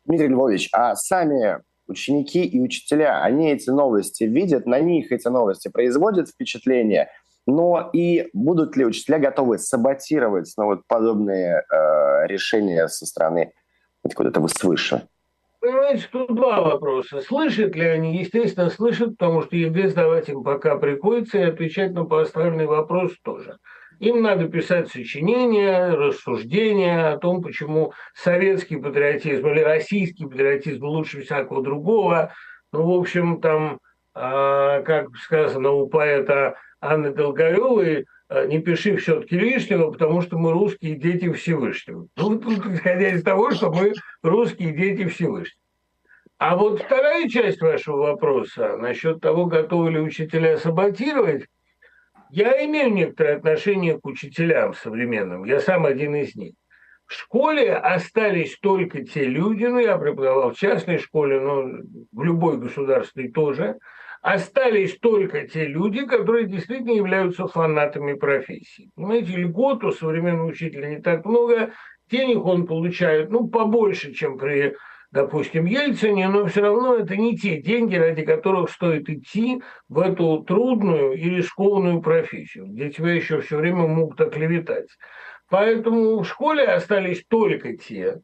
Дмитрий 0.04 0.28
Львович, 0.28 0.68
а 0.72 0.94
сами 0.96 1.62
ученики 1.86 2.44
и 2.44 2.60
учителя, 2.60 3.22
они 3.22 3.52
эти 3.52 3.70
новости 3.70 4.24
видят, 4.24 4.66
на 4.66 4.80
них 4.80 5.12
эти 5.12 5.28
новости 5.28 5.68
производят 5.68 6.28
впечатление, 6.28 7.10
но 7.46 7.90
и 7.92 8.28
будут 8.32 8.76
ли 8.76 8.84
учителя 8.84 9.20
готовы 9.20 9.58
саботировать 9.58 10.52
ну, 10.58 10.66
вот 10.66 10.80
подобные 10.88 11.62
э, 11.62 12.26
решения 12.26 12.88
со 12.88 13.06
стороны 13.06 13.52
откуда-то 14.02 14.46
свыше? 14.48 15.06
Понимаете, 15.60 16.06
тут 16.10 16.34
два 16.34 16.60
вопроса. 16.60 17.20
Слышат 17.20 17.74
ли 17.76 17.86
они? 17.86 18.18
Естественно, 18.18 18.68
слышат, 18.68 19.16
потому 19.16 19.42
что 19.42 19.56
ЕГЭ 19.56 19.90
сдавать 19.90 20.28
им 20.28 20.42
пока 20.42 20.76
приходится, 20.76 21.38
и 21.38 21.42
отвечать 21.42 21.92
на 21.92 22.04
поставленный 22.04 22.66
вопрос 22.66 23.12
тоже. 23.22 23.58
Им 23.98 24.20
надо 24.22 24.46
писать 24.48 24.90
сочинения, 24.90 25.88
рассуждения 25.88 27.08
о 27.08 27.18
том, 27.18 27.42
почему 27.42 27.92
советский 28.14 28.76
патриотизм 28.76 29.46
или 29.48 29.60
российский 29.60 30.26
патриотизм 30.26 30.84
лучше 30.84 31.22
всякого 31.22 31.62
другого. 31.62 32.32
Ну, 32.72 32.82
в 32.82 33.00
общем, 33.00 33.40
там, 33.40 33.78
а, 34.14 34.82
как 34.82 35.16
сказано 35.16 35.70
у 35.70 35.88
поэта 35.88 36.56
Анны 36.80 37.10
Долгаревой, 37.12 38.04
а, 38.28 38.46
не 38.46 38.58
пиши 38.58 38.96
все-таки 38.96 39.38
лишнего, 39.38 39.90
потому 39.90 40.20
что 40.20 40.36
мы 40.36 40.52
русские 40.52 40.96
дети 40.96 41.32
Всевышнего. 41.32 42.06
Ну, 42.16 42.38
тут, 42.38 42.66
исходя 42.66 43.10
из 43.10 43.22
того, 43.22 43.50
что 43.52 43.70
мы 43.72 43.94
русские 44.22 44.72
дети 44.72 45.06
Всевышнего. 45.08 45.62
А 46.38 46.54
вот 46.54 46.82
вторая 46.82 47.28
часть 47.30 47.62
вашего 47.62 47.96
вопроса 47.96 48.76
насчет 48.76 49.22
того, 49.22 49.46
готовы 49.46 49.92
ли 49.92 50.00
учителя 50.00 50.58
саботировать, 50.58 51.46
я 52.30 52.64
имею 52.64 52.92
некоторое 52.92 53.36
отношение 53.36 53.98
к 53.98 54.06
учителям 54.06 54.74
современным. 54.74 55.44
Я 55.44 55.60
сам 55.60 55.86
один 55.86 56.14
из 56.16 56.34
них. 56.34 56.54
В 57.06 57.12
школе 57.12 57.74
остались 57.74 58.58
только 58.58 59.04
те 59.04 59.24
люди, 59.24 59.64
ну, 59.64 59.78
я 59.78 59.96
преподавал 59.96 60.50
в 60.50 60.58
частной 60.58 60.98
школе, 60.98 61.40
но 61.40 61.62
в 62.12 62.22
любой 62.22 62.58
государственной 62.58 63.30
тоже, 63.30 63.76
остались 64.22 64.98
только 64.98 65.46
те 65.46 65.66
люди, 65.66 66.04
которые 66.04 66.46
действительно 66.46 66.90
являются 66.90 67.46
фанатами 67.46 68.14
профессии. 68.14 68.90
Понимаете, 68.96 69.36
льгот 69.36 69.84
у 69.84 69.92
современного 69.92 70.48
учителя 70.48 70.88
не 70.88 71.00
так 71.00 71.24
много, 71.24 71.70
денег 72.10 72.44
он 72.44 72.66
получает, 72.66 73.30
ну, 73.30 73.46
побольше, 73.46 74.12
чем 74.12 74.36
при 74.36 74.74
допустим, 75.16 75.64
Ельцине, 75.64 76.28
но 76.28 76.46
все 76.46 76.60
равно 76.60 76.96
это 76.96 77.16
не 77.16 77.36
те 77.36 77.60
деньги, 77.60 77.96
ради 77.96 78.22
которых 78.22 78.70
стоит 78.70 79.08
идти 79.08 79.62
в 79.88 79.98
эту 79.98 80.44
трудную 80.44 81.14
и 81.14 81.30
рискованную 81.30 82.02
профессию, 82.02 82.66
где 82.66 82.90
тебя 82.90 83.14
еще 83.14 83.40
все 83.40 83.56
время 83.56 83.86
могут 83.86 84.20
оклеветать. 84.20 84.88
Поэтому 85.48 86.18
в 86.18 86.24
школе 86.26 86.64
остались 86.64 87.24
только 87.28 87.76
те, 87.78 88.20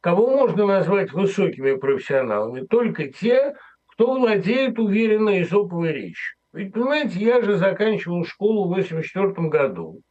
кого 0.00 0.30
можно 0.30 0.64
назвать 0.64 1.12
высокими 1.12 1.74
профессионалами, 1.74 2.64
только 2.64 3.08
те, 3.08 3.56
кто 3.88 4.14
владеет 4.14 4.78
уверенной 4.78 5.42
изоповой 5.42 5.92
речью. 5.92 6.36
Ведь, 6.52 6.72
понимаете, 6.72 7.18
я 7.18 7.42
же 7.42 7.56
заканчивал 7.56 8.24
школу 8.24 8.68
в 8.68 8.72
1984 8.72 9.48
году. 9.48 10.02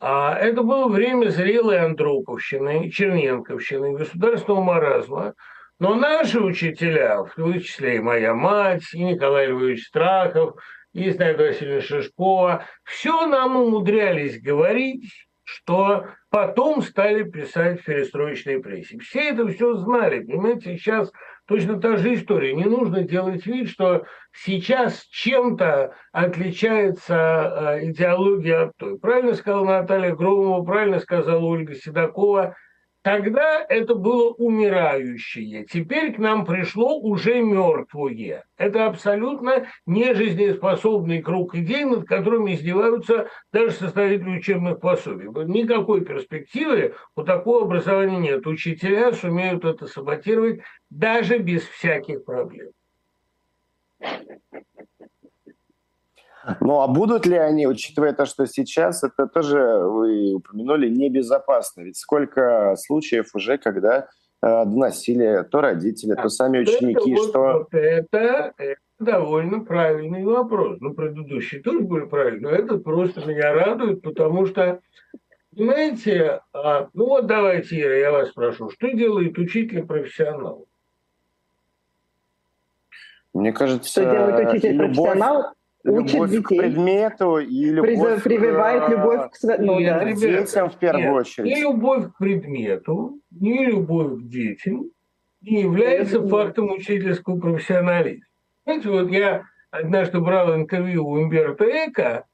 А 0.00 0.34
это 0.34 0.62
было 0.62 0.88
время 0.88 1.28
зрелой 1.28 1.78
Андроповщины, 1.78 2.90
Черненковщины, 2.90 3.92
государственного 3.92 4.62
маразма. 4.62 5.34
Но 5.80 5.94
наши 5.94 6.38
учителя, 6.38 7.24
в 7.24 7.34
том 7.34 7.58
числе 7.58 7.96
и 7.96 8.00
моя 8.00 8.34
мать, 8.34 8.82
и 8.92 9.02
Николай 9.02 9.46
Львович 9.46 9.86
Страхов, 9.86 10.60
и 10.92 11.08
Знайка 11.08 11.40
Васильевна 11.40 11.80
Шишкова, 11.80 12.66
все 12.84 13.26
нам 13.26 13.56
умудрялись 13.56 14.42
говорить, 14.42 15.10
что 15.42 16.08
потом 16.28 16.82
стали 16.82 17.22
писать 17.22 17.80
в 17.80 17.84
перестроечной 17.86 18.60
прессе. 18.60 18.98
Все 18.98 19.30
это 19.30 19.48
все 19.48 19.74
знали, 19.76 20.20
понимаете, 20.20 20.76
сейчас 20.76 21.10
точно 21.48 21.80
та 21.80 21.96
же 21.96 22.12
история. 22.12 22.54
Не 22.54 22.66
нужно 22.66 23.02
делать 23.02 23.46
вид, 23.46 23.70
что 23.70 24.04
сейчас 24.32 25.02
чем-то 25.04 25.94
отличается 26.12 27.14
э, 27.80 27.86
идеология 27.86 28.64
от 28.64 28.76
той. 28.76 28.98
Правильно 28.98 29.32
сказала 29.32 29.80
Наталья 29.80 30.14
Громова, 30.14 30.62
правильно 30.62 30.98
сказала 30.98 31.42
Ольга 31.42 31.74
Седокова– 31.74 32.54
Тогда 33.02 33.64
это 33.66 33.94
было 33.94 34.30
умирающее. 34.32 35.64
Теперь 35.64 36.12
к 36.12 36.18
нам 36.18 36.44
пришло 36.44 36.98
уже 37.00 37.40
мертвое. 37.40 38.44
Это 38.58 38.86
абсолютно 38.86 39.68
нежизнеспособный 39.86 41.22
круг 41.22 41.54
идей, 41.54 41.84
над 41.84 42.06
которыми 42.06 42.52
издеваются 42.54 43.30
даже 43.52 43.70
составители 43.70 44.36
учебных 44.36 44.80
пособий. 44.80 45.28
Никакой 45.46 46.04
перспективы 46.04 46.94
у 47.16 47.22
такого 47.22 47.62
образования 47.62 48.18
нет. 48.18 48.46
Учителя 48.46 49.12
сумеют 49.12 49.64
это 49.64 49.86
саботировать 49.86 50.60
даже 50.90 51.38
без 51.38 51.62
всяких 51.62 52.26
проблем. 52.26 52.68
Ну 56.60 56.80
а 56.80 56.88
будут 56.88 57.26
ли 57.26 57.36
они, 57.36 57.66
учитывая 57.66 58.12
то, 58.12 58.24
что 58.24 58.46
сейчас 58.46 59.04
это 59.04 59.26
тоже, 59.26 59.58
вы 59.58 60.34
упомянули, 60.34 60.88
небезопасно? 60.88 61.82
Ведь 61.82 61.98
сколько 61.98 62.74
случаев 62.76 63.34
уже, 63.34 63.58
когда 63.58 64.08
э, 64.42 64.64
доносили 64.64 65.44
то 65.50 65.60
родители, 65.60 66.14
то 66.14 66.28
сами 66.28 66.60
ученики, 66.60 67.12
это, 67.12 67.22
что... 67.22 67.38
Вот 67.40 67.74
это, 67.74 68.54
это 68.56 68.80
довольно 68.98 69.60
правильный 69.60 70.24
вопрос. 70.24 70.78
Ну, 70.80 70.94
предыдущий 70.94 71.60
тоже 71.60 71.80
были 71.80 72.06
правильные, 72.06 72.42
но 72.42 72.50
этот 72.50 72.84
просто 72.84 73.20
меня 73.26 73.52
радует, 73.52 74.00
потому 74.02 74.46
что, 74.46 74.80
понимаете, 75.54 76.40
а, 76.54 76.88
ну 76.94 77.06
вот 77.06 77.26
давайте, 77.26 77.80
Ира, 77.80 77.96
я 77.96 78.12
вас 78.12 78.30
спрошу, 78.30 78.70
что 78.70 78.90
делает 78.92 79.36
учитель-профессионал? 79.36 80.66
Мне 83.34 83.52
кажется, 83.52 83.90
что 83.90 84.04
делает 84.04 84.48
учитель-профессионал? 84.48 85.52
Учит 85.84 86.14
любовь 86.14 86.30
детей. 86.30 86.42
к 86.42 86.48
предмету 86.48 87.38
и 87.38 87.64
любовь 87.70 88.22
прививает 88.22 88.84
к... 88.84 88.88
любовь 88.90 89.30
к 89.30 89.58
ну, 89.58 89.78
нет, 89.80 89.98
да. 89.98 90.12
детям 90.12 90.70
в 90.70 90.76
первую 90.76 91.04
нет, 91.04 91.14
очередь. 91.14 91.46
Ни 91.46 91.60
любовь 91.60 92.12
к 92.12 92.18
предмету, 92.18 93.18
ни 93.30 93.64
любовь 93.64 94.20
к 94.20 94.28
детям 94.28 94.90
не 95.40 95.62
является 95.62 96.26
фактом 96.26 96.70
учительского 96.70 97.38
профессионализма. 97.38 98.26
Знаете, 98.64 98.88
вот 98.90 99.10
я 99.10 99.44
однажды 99.70 100.20
брал 100.20 100.54
интервью 100.54 101.06
у 101.06 101.12
Умберто 101.12 101.64
Эко, 101.64 102.26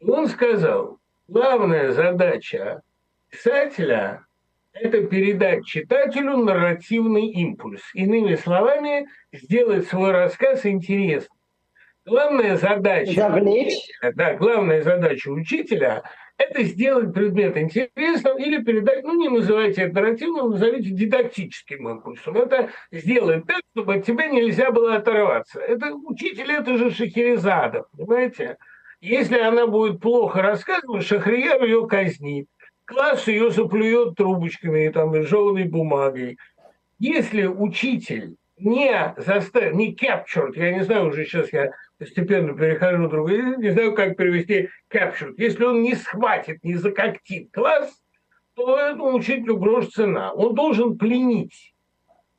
и 0.00 0.08
он 0.08 0.28
сказал, 0.28 0.98
главная 1.28 1.92
задача 1.92 2.82
писателя– 3.30 4.24
это 4.72 5.02
передать 5.06 5.64
читателю 5.64 6.36
нарративный 6.36 7.28
импульс. 7.28 7.82
Иными 7.94 8.34
словами, 8.34 9.08
сделать 9.32 9.86
свой 9.88 10.12
рассказ 10.12 10.66
интересным. 10.66 11.36
Главная 12.10 12.56
задача, 12.56 13.12
Завлечь. 13.12 13.88
да, 14.16 14.34
главная 14.34 14.82
задача 14.82 15.28
учителя– 15.28 16.02
это 16.38 16.64
сделать 16.64 17.14
предмет 17.14 17.56
интересным 17.56 18.36
или 18.36 18.60
передать, 18.60 19.04
ну, 19.04 19.14
не 19.14 19.28
называйте 19.28 19.82
это 19.82 19.94
нарративным, 19.94 20.50
назовите 20.50 20.90
дидактическим 20.90 21.88
импульсом. 21.88 22.36
Это 22.36 22.70
сделать 22.90 23.46
так, 23.46 23.60
чтобы 23.72 23.94
от 23.94 24.06
тебя 24.06 24.26
нельзя 24.26 24.72
было 24.72 24.96
оторваться. 24.96 25.60
Это 25.60 25.94
учитель, 25.94 26.50
это 26.50 26.76
же 26.78 26.90
Шахерезада, 26.90 27.84
понимаете? 27.96 28.56
Если 29.00 29.38
она 29.38 29.68
будет 29.68 30.00
плохо 30.00 30.42
рассказывать, 30.42 31.06
Шахрияр 31.06 31.62
ее 31.62 31.86
казнит. 31.86 32.48
Класс 32.86 33.28
ее 33.28 33.52
заплюет 33.52 34.16
трубочками 34.16 34.86
и 34.86 34.90
там, 34.90 35.14
жеванной 35.22 35.68
бумагой. 35.68 36.38
Если 36.98 37.44
учитель 37.46 38.34
не 38.58 39.14
заставит, 39.16 39.74
не 39.74 39.94
captured, 39.94 40.52
я 40.56 40.72
не 40.72 40.82
знаю, 40.82 41.06
уже 41.06 41.24
сейчас 41.24 41.52
я 41.52 41.70
постепенно 42.00 42.56
перехожу 42.56 43.02
на 43.02 43.08
другой, 43.10 43.58
не 43.58 43.70
знаю, 43.72 43.94
как 43.94 44.16
перевести 44.16 44.70
captured. 44.90 45.34
Если 45.36 45.62
он 45.62 45.82
не 45.82 45.94
схватит, 45.94 46.64
не 46.64 46.74
закоктит 46.74 47.52
класс, 47.52 47.92
то 48.54 48.78
этому 48.78 49.14
учителю 49.14 49.58
грош 49.58 49.88
цена. 49.88 50.32
Он 50.32 50.54
должен 50.54 50.96
пленить. 50.96 51.74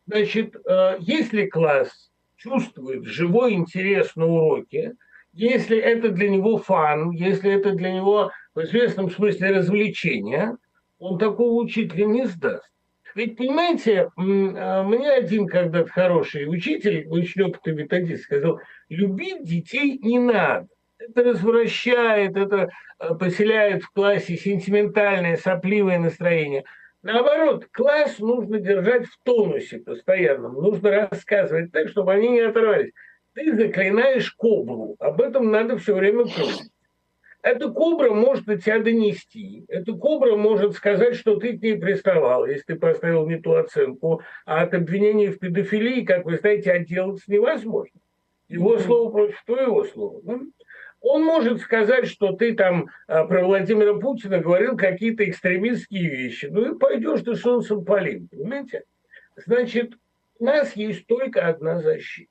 Значит, 0.07 0.55
э, 0.55 0.95
если 0.99 1.45
класс 1.45 2.11
чувствует 2.37 3.05
живой 3.05 3.53
интерес 3.53 4.15
на 4.15 4.25
уроке, 4.25 4.95
если 5.31 5.77
это 5.77 6.09
для 6.09 6.29
него 6.29 6.57
фан, 6.57 7.11
если 7.11 7.51
это 7.51 7.73
для 7.73 7.93
него 7.93 8.31
в 8.55 8.63
известном 8.63 9.11
смысле 9.11 9.51
развлечение, 9.51 10.57
он 10.97 11.19
такого 11.19 11.61
учителя 11.61 12.05
не 12.05 12.25
сдаст. 12.25 12.70
Ведь, 13.15 13.37
понимаете, 13.37 14.09
а, 14.15 14.83
мне 14.83 15.11
один 15.11 15.47
когда-то 15.47 15.89
хороший 15.89 16.45
учитель, 16.47 17.07
очень 17.09 17.43
опытный 17.43 17.73
методист, 17.73 18.23
сказал, 18.23 18.59
любить 18.89 19.43
детей 19.43 19.99
не 20.01 20.19
надо. 20.19 20.67
Это 20.97 21.23
развращает, 21.23 22.37
это 22.37 22.69
а, 22.99 23.15
поселяет 23.15 23.83
в 23.83 23.91
классе 23.91 24.35
сентиментальное, 24.37 25.37
сопливое 25.37 25.99
настроение. 25.99 26.63
Наоборот, 27.03 27.67
класс 27.71 28.19
нужно 28.19 28.59
держать 28.59 29.05
в 29.07 29.17
тонусе 29.23 29.79
постоянном, 29.79 30.53
нужно 30.53 31.09
рассказывать 31.09 31.71
так, 31.71 31.89
чтобы 31.89 32.13
они 32.13 32.29
не 32.29 32.41
оторвались. 32.41 32.91
Ты 33.33 33.55
заклинаешь 33.55 34.31
кобру, 34.33 34.95
об 34.99 35.21
этом 35.21 35.51
надо 35.51 35.77
все 35.77 35.95
время 35.95 36.25
помнить. 36.25 36.70
Эта 37.43 37.69
кобра 37.69 38.11
может 38.11 38.45
до 38.45 38.57
тебя 38.57 38.79
донести. 38.79 39.65
Эта 39.67 39.93
кобра 39.93 40.35
может 40.35 40.73
сказать, 40.73 41.15
что 41.15 41.37
ты 41.37 41.57
к 41.57 41.61
ней 41.61 41.77
приставал, 41.77 42.45
если 42.45 42.63
ты 42.73 42.75
поставил 42.75 43.27
не 43.27 43.37
ту 43.37 43.53
оценку. 43.53 44.21
А 44.45 44.61
от 44.61 44.73
обвинения 44.73 45.31
в 45.31 45.39
педофилии, 45.39 46.05
как 46.05 46.25
вы 46.25 46.37
знаете, 46.37 46.71
отделаться 46.71 47.31
невозможно. 47.31 47.99
Его 48.47 48.77
слово 48.79 49.11
против 49.11 49.43
твоего 49.45 49.83
слова. 49.85 50.21
Он 51.01 51.23
может 51.23 51.61
сказать, 51.61 52.05
что 52.05 52.33
ты 52.33 52.53
там 52.53 52.89
а, 53.07 53.25
про 53.25 53.43
Владимира 53.43 53.95
Путина 53.95 54.37
говорил 54.37 54.77
какие-то 54.77 55.27
экстремистские 55.27 56.07
вещи. 56.07 56.45
Ну 56.45 56.75
и 56.75 56.77
пойдешь 56.77 57.21
ты 57.21 57.35
солнцем 57.35 57.83
полим, 57.83 58.27
понимаете? 58.27 58.83
Значит, 59.35 59.93
у 60.37 60.45
нас 60.45 60.75
есть 60.75 61.07
только 61.07 61.47
одна 61.47 61.79
защита. 61.79 62.29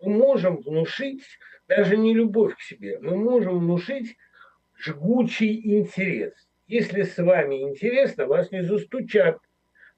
Мы 0.00 0.14
можем 0.14 0.56
внушить 0.56 1.22
даже 1.68 1.96
не 1.96 2.12
любовь 2.12 2.56
к 2.56 2.60
себе, 2.60 2.98
мы 3.00 3.16
можем 3.16 3.60
внушить 3.60 4.16
жгучий 4.82 5.78
интерес. 5.78 6.32
Если 6.66 7.02
с 7.02 7.18
вами 7.18 7.62
интересно, 7.62 8.26
вас 8.26 8.50
не 8.50 8.62
застучат, 8.62 9.38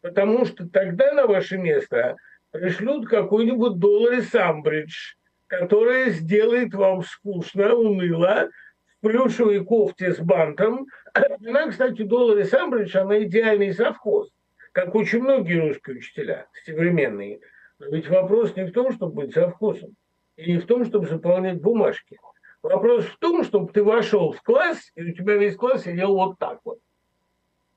потому 0.00 0.44
что 0.44 0.68
тогда 0.68 1.12
на 1.12 1.26
ваше 1.26 1.56
место 1.56 2.16
пришлют 2.50 3.08
какой-нибудь 3.08 3.78
доллар 3.78 4.14
из 4.14 4.34
Амбридж, 4.34 5.14
которая 5.46 6.10
сделает 6.10 6.74
вам 6.74 7.02
скучно, 7.02 7.74
уныло, 7.74 8.50
в 8.98 9.06
плюшевой 9.06 9.64
кофте 9.64 10.12
с 10.12 10.18
бантом. 10.18 10.86
Она, 11.14 11.68
кстати, 11.68 12.02
доллар 12.02 12.38
из 12.38 12.52
Амбридж, 12.52 12.96
она 12.96 13.22
идеальный 13.22 13.72
совхоз, 13.72 14.30
как 14.72 14.94
очень 14.94 15.22
многие 15.22 15.60
русские 15.60 15.96
учителя 15.96 16.46
современные. 16.64 17.40
Но 17.78 17.86
ведь 17.86 18.08
вопрос 18.08 18.56
не 18.56 18.64
в 18.64 18.72
том, 18.72 18.92
чтобы 18.92 19.22
быть 19.22 19.34
совхозом, 19.34 19.94
и 20.36 20.52
не 20.52 20.58
в 20.58 20.66
том, 20.66 20.84
чтобы 20.84 21.06
заполнять 21.06 21.60
бумажки– 21.60 22.18
Вопрос 22.64 23.04
в 23.04 23.18
том, 23.18 23.44
чтобы 23.44 23.70
ты 23.70 23.84
вошел 23.84 24.32
в 24.32 24.40
класс, 24.40 24.90
и 24.94 25.02
у 25.02 25.12
тебя 25.12 25.36
весь 25.36 25.54
класс 25.54 25.84
сидел 25.84 26.14
вот 26.14 26.38
так 26.38 26.60
вот. 26.64 26.78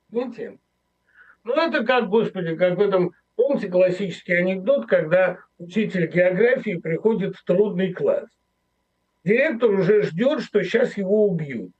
Видите? 0.09 0.59
Ну, 1.43 1.53
это 1.55 1.83
как, 1.83 2.07
господи, 2.07 2.55
как 2.55 2.77
в 2.77 2.81
этом, 2.81 3.11
помните 3.35 3.67
классический 3.67 4.31
анекдот, 4.31 4.87
когда 4.87 5.39
учитель 5.57 6.07
географии 6.07 6.77
приходит 6.77 7.35
в 7.35 7.43
трудный 7.43 7.91
класс. 7.91 8.29
Директор 9.25 9.71
уже 9.71 10.03
ждет, 10.03 10.39
что 10.39 10.63
сейчас 10.63 10.95
его 10.95 11.27
убьют. 11.27 11.73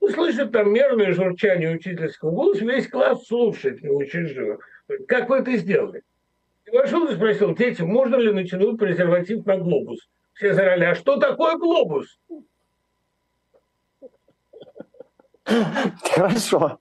Услышит 0.00 0.52
там 0.52 0.72
мерное 0.72 1.12
журчание 1.12 1.76
учительского 1.76 2.30
голоса, 2.30 2.64
весь 2.64 2.88
класс 2.88 3.26
слушает 3.26 3.82
его 3.82 3.96
очень 3.96 4.24
живо. 4.24 4.58
Как 5.06 5.28
вы 5.28 5.40
это 5.40 5.54
сделали? 5.58 6.02
И 6.64 6.70
вошел 6.70 7.06
и 7.08 7.14
спросил, 7.14 7.54
дети, 7.54 7.82
можно 7.82 8.16
ли 8.16 8.32
натянуть 8.32 8.78
презерватив 8.78 9.44
на 9.44 9.58
глобус? 9.58 10.08
Все 10.36 10.52
зарали, 10.52 10.84
а 10.84 10.94
что 10.94 11.16
такое 11.16 11.56
глобус? 11.56 12.20
Хорошо. 15.44 16.78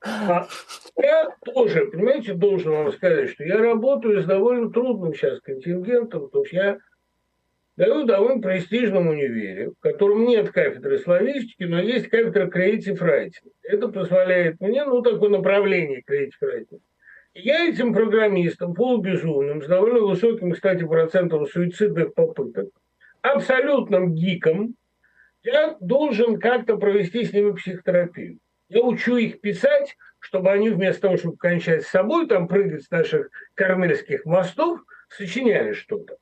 А 0.00 0.46
я 0.96 1.28
тоже, 1.44 1.86
понимаете, 1.86 2.34
должен 2.34 2.72
вам 2.72 2.92
сказать, 2.92 3.30
что 3.30 3.42
я 3.42 3.58
работаю 3.58 4.22
с 4.22 4.26
довольно 4.26 4.70
трудным 4.70 5.14
сейчас 5.14 5.40
контингентом, 5.40 6.26
потому 6.26 6.44
что 6.44 6.56
я 6.56 6.78
даю 7.76 8.04
довольно 8.04 8.40
престижном 8.40 9.08
универе, 9.08 9.70
в 9.70 9.80
котором 9.80 10.26
нет 10.26 10.50
кафедры 10.52 10.98
славистики, 10.98 11.64
но 11.64 11.80
есть 11.80 12.08
кафедра 12.08 12.46
creative 12.46 13.00
writing. 13.00 13.50
Это 13.64 13.88
позволяет 13.88 14.60
мне, 14.60 14.84
ну, 14.84 15.02
такое 15.02 15.30
направление 15.30 16.04
creative 16.08 16.30
writing. 16.40 16.80
Я 17.38 17.68
этим 17.68 17.94
программистам, 17.94 18.74
полубезумным, 18.74 19.62
с 19.62 19.66
довольно 19.66 20.00
высоким, 20.00 20.52
кстати, 20.52 20.84
процентом 20.84 21.46
суицидных 21.46 22.14
попыток, 22.14 22.68
абсолютным 23.22 24.14
гиком, 24.14 24.74
я 25.42 25.76
должен 25.80 26.40
как-то 26.40 26.76
провести 26.76 27.24
с 27.24 27.32
ними 27.32 27.52
психотерапию. 27.52 28.38
Я 28.68 28.82
учу 28.82 29.16
их 29.16 29.40
писать, 29.40 29.96
чтобы 30.18 30.50
они 30.50 30.68
вместо 30.70 31.02
того, 31.02 31.16
чтобы 31.16 31.36
кончать 31.36 31.84
с 31.84 31.90
собой, 31.90 32.26
там 32.26 32.48
прыгать 32.48 32.82
с 32.82 32.90
наших 32.90 33.30
кармельских 33.54 34.24
мостов, 34.24 34.80
сочиняли 35.08 35.72
что-то. 35.72 36.16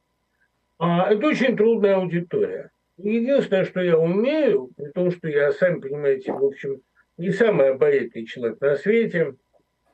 А 0.78 1.10
это 1.10 1.26
очень 1.26 1.56
трудная 1.56 1.96
аудитория. 1.96 2.70
Единственное, 2.98 3.64
что 3.64 3.80
я 3.80 3.98
умею, 3.98 4.70
при 4.76 4.90
том, 4.90 5.10
что 5.10 5.28
я, 5.28 5.52
сами 5.52 5.80
понимаете, 5.80 6.32
в 6.32 6.44
общем, 6.44 6.82
не 7.16 7.30
самый 7.30 7.70
обаятельный 7.70 8.26
человек 8.26 8.60
на 8.60 8.76
свете, 8.76 9.34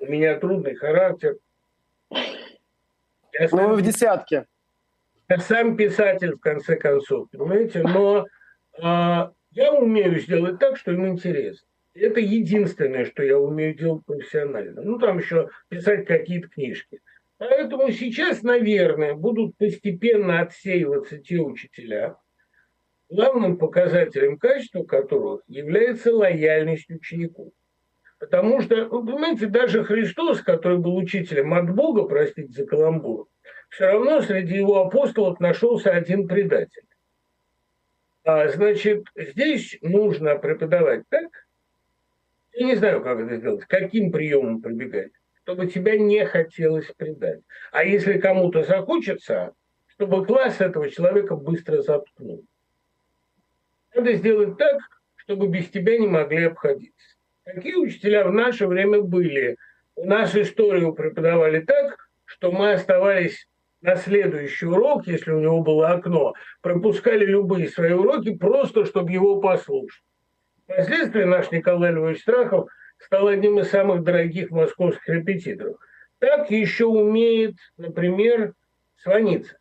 у 0.03 0.07
меня 0.07 0.37
трудный 0.39 0.75
характер. 0.75 1.39
Я 2.11 3.49
сам, 3.49 3.61
ну, 3.61 3.69
вы 3.69 3.77
в 3.77 3.83
десятке. 3.83 4.47
Я 5.29 5.39
сам 5.39 5.77
писатель, 5.77 6.35
в 6.35 6.41
конце 6.41 6.77
концов, 6.77 7.31
понимаете, 7.31 7.83
но 7.83 8.27
а, 8.83 9.33
я 9.53 9.73
умею 9.73 10.19
сделать 10.19 10.59
так, 10.59 10.77
что 10.77 10.93
им 10.93 11.07
интересно. 11.07 11.67
Это 11.95 12.21
единственное, 12.21 13.05
что 13.05 13.23
я 13.23 13.39
умею 13.39 13.75
делать 13.75 14.05
профессионально. 14.05 14.83
Ну, 14.83 14.99
там 14.99 15.19
еще 15.19 15.51
писать 15.69 16.05
какие-то 16.05 16.49
книжки. 16.49 17.01
Поэтому 17.39 17.91
сейчас, 17.93 18.43
наверное, 18.43 19.15
будут 19.15 19.57
постепенно 19.57 20.41
отсеиваться 20.41 21.19
те 21.19 21.39
учителя, 21.39 22.17
главным 23.09 23.57
показателем 23.57 24.37
качества 24.37 24.83
которых 24.83 25.43
является 25.47 26.15
лояльность 26.15 26.91
ученику. 26.91 27.53
Потому 28.23 28.61
что, 28.61 28.85
вы 28.85 29.05
понимаете, 29.05 29.47
даже 29.47 29.83
Христос, 29.83 30.43
который 30.43 30.79
был 30.79 30.95
учителем 30.95 31.55
от 31.55 31.75
Бога, 31.75 32.05
простите 32.05 32.53
за 32.53 32.65
каламбур, 32.65 33.27
все 33.69 33.87
равно 33.87 34.23
среди 34.23 34.59
его 34.59 34.87
апостолов 34.87 35.41
нашелся 35.41 35.91
один 35.91 36.29
предатель. 36.29 36.85
А, 38.23 38.47
значит, 38.47 39.09
здесь 39.17 39.77
нужно 39.83 40.37
преподавать 40.37 41.03
так, 41.09 41.27
я 42.53 42.67
не 42.67 42.77
знаю, 42.77 43.03
как 43.03 43.19
это 43.19 43.39
сделать, 43.39 43.65
каким 43.65 44.13
приемом 44.13 44.63
прибегать, 44.63 45.11
чтобы 45.43 45.67
тебя 45.67 45.99
не 45.99 46.25
хотелось 46.25 46.87
предать. 46.97 47.41
А 47.73 47.83
если 47.83 48.21
кому-то 48.21 48.63
захочется, 48.63 49.53
чтобы 49.89 50.25
класс 50.25 50.61
этого 50.61 50.89
человека 50.91 51.35
быстро 51.35 51.83
заткнул. 51.83 52.45
Надо 53.97 54.13
сделать 54.13 54.57
так, 54.59 54.81
чтобы 55.17 55.49
без 55.49 55.69
тебя 55.71 55.99
не 55.99 56.07
могли 56.07 56.45
обходиться. 56.45 57.12
Такие 57.45 57.77
учителя 57.77 58.25
в 58.25 58.33
наше 58.33 58.67
время 58.67 59.01
были. 59.01 59.57
У 59.97 60.07
нас 60.07 60.35
историю 60.37 60.95
преподавали 60.95 61.61
так, 61.61 62.09
что 62.25 62.53
мы 62.53 62.73
оставались 62.73 63.49
на 63.81 63.97
следующий 63.97 64.67
урок, 64.67 65.07
если 65.07 65.33
у 65.33 65.41
него 65.41 65.61
было 65.61 65.91
окно, 65.91 66.35
пропускали 66.61 67.25
любые 67.25 67.69
свои 67.69 67.93
уроки 67.93 68.35
просто, 68.35 68.85
чтобы 68.85 69.11
его 69.11 69.41
послушать. 69.41 70.03
Впоследствии 70.65 71.25
наш 71.25 71.51
Николай 71.51 71.93
Львович 71.93 72.21
Страхов 72.21 72.71
стал 72.99 73.27
одним 73.27 73.59
из 73.59 73.71
самых 73.71 74.05
дорогих 74.05 74.51
московских 74.51 75.09
репетиторов. 75.09 75.77
Так 76.21 76.51
еще 76.51 76.87
умеет, 76.87 77.57
например, 77.77 78.55
Сваница. 79.03 79.57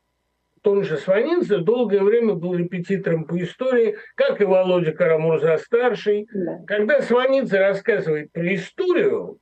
Тот 0.61 0.85
же 0.85 0.97
Сванинца 0.97 1.57
долгое 1.57 2.03
время 2.03 2.35
был 2.35 2.53
репетитором 2.53 3.25
по 3.25 3.41
истории, 3.41 3.97
как 4.15 4.41
и 4.41 4.45
Володя 4.45 4.91
Карамурза-старший. 4.91 6.27
Да. 6.31 6.59
Когда 6.67 7.01
Сваница 7.01 7.57
рассказывает 7.57 8.31
про 8.31 8.53
историю, 8.53 9.39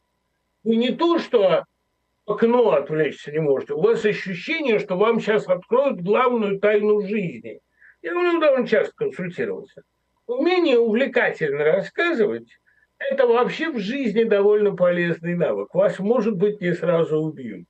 вы 0.64 0.78
не 0.78 0.92
то, 0.92 1.20
что 1.20 1.66
окно 2.26 2.72
отвлечься 2.72 3.32
не 3.32 3.40
можете. 3.40 3.74
У 3.74 3.82
вас 3.82 4.06
ощущение, 4.06 4.80
что 4.80 4.96
вам 4.96 5.20
сейчас 5.20 5.48
откроют 5.48 6.02
главную 6.02 6.60
тайну 6.60 7.02
жизни. 7.02 7.60
Я 8.02 8.18
у 8.18 8.22
него 8.22 8.40
довольно 8.40 8.68
часто 8.68 8.94
консультировался. 8.96 9.84
Умение 10.26 10.80
увлекательно 10.80 11.66
рассказывать– 11.66 12.48
это 12.98 13.28
вообще 13.28 13.72
в 13.72 13.80
жизни 13.80 14.24
довольно 14.24 14.76
полезный 14.76 15.36
навык. 15.36 15.74
Вас, 15.74 16.00
может 16.00 16.36
быть, 16.36 16.62
не 16.62 16.74
сразу 16.74 17.18
убьют. 17.18 17.66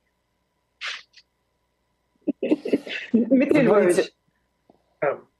Дмитрий 3.12 3.62
Львович, 3.62 4.12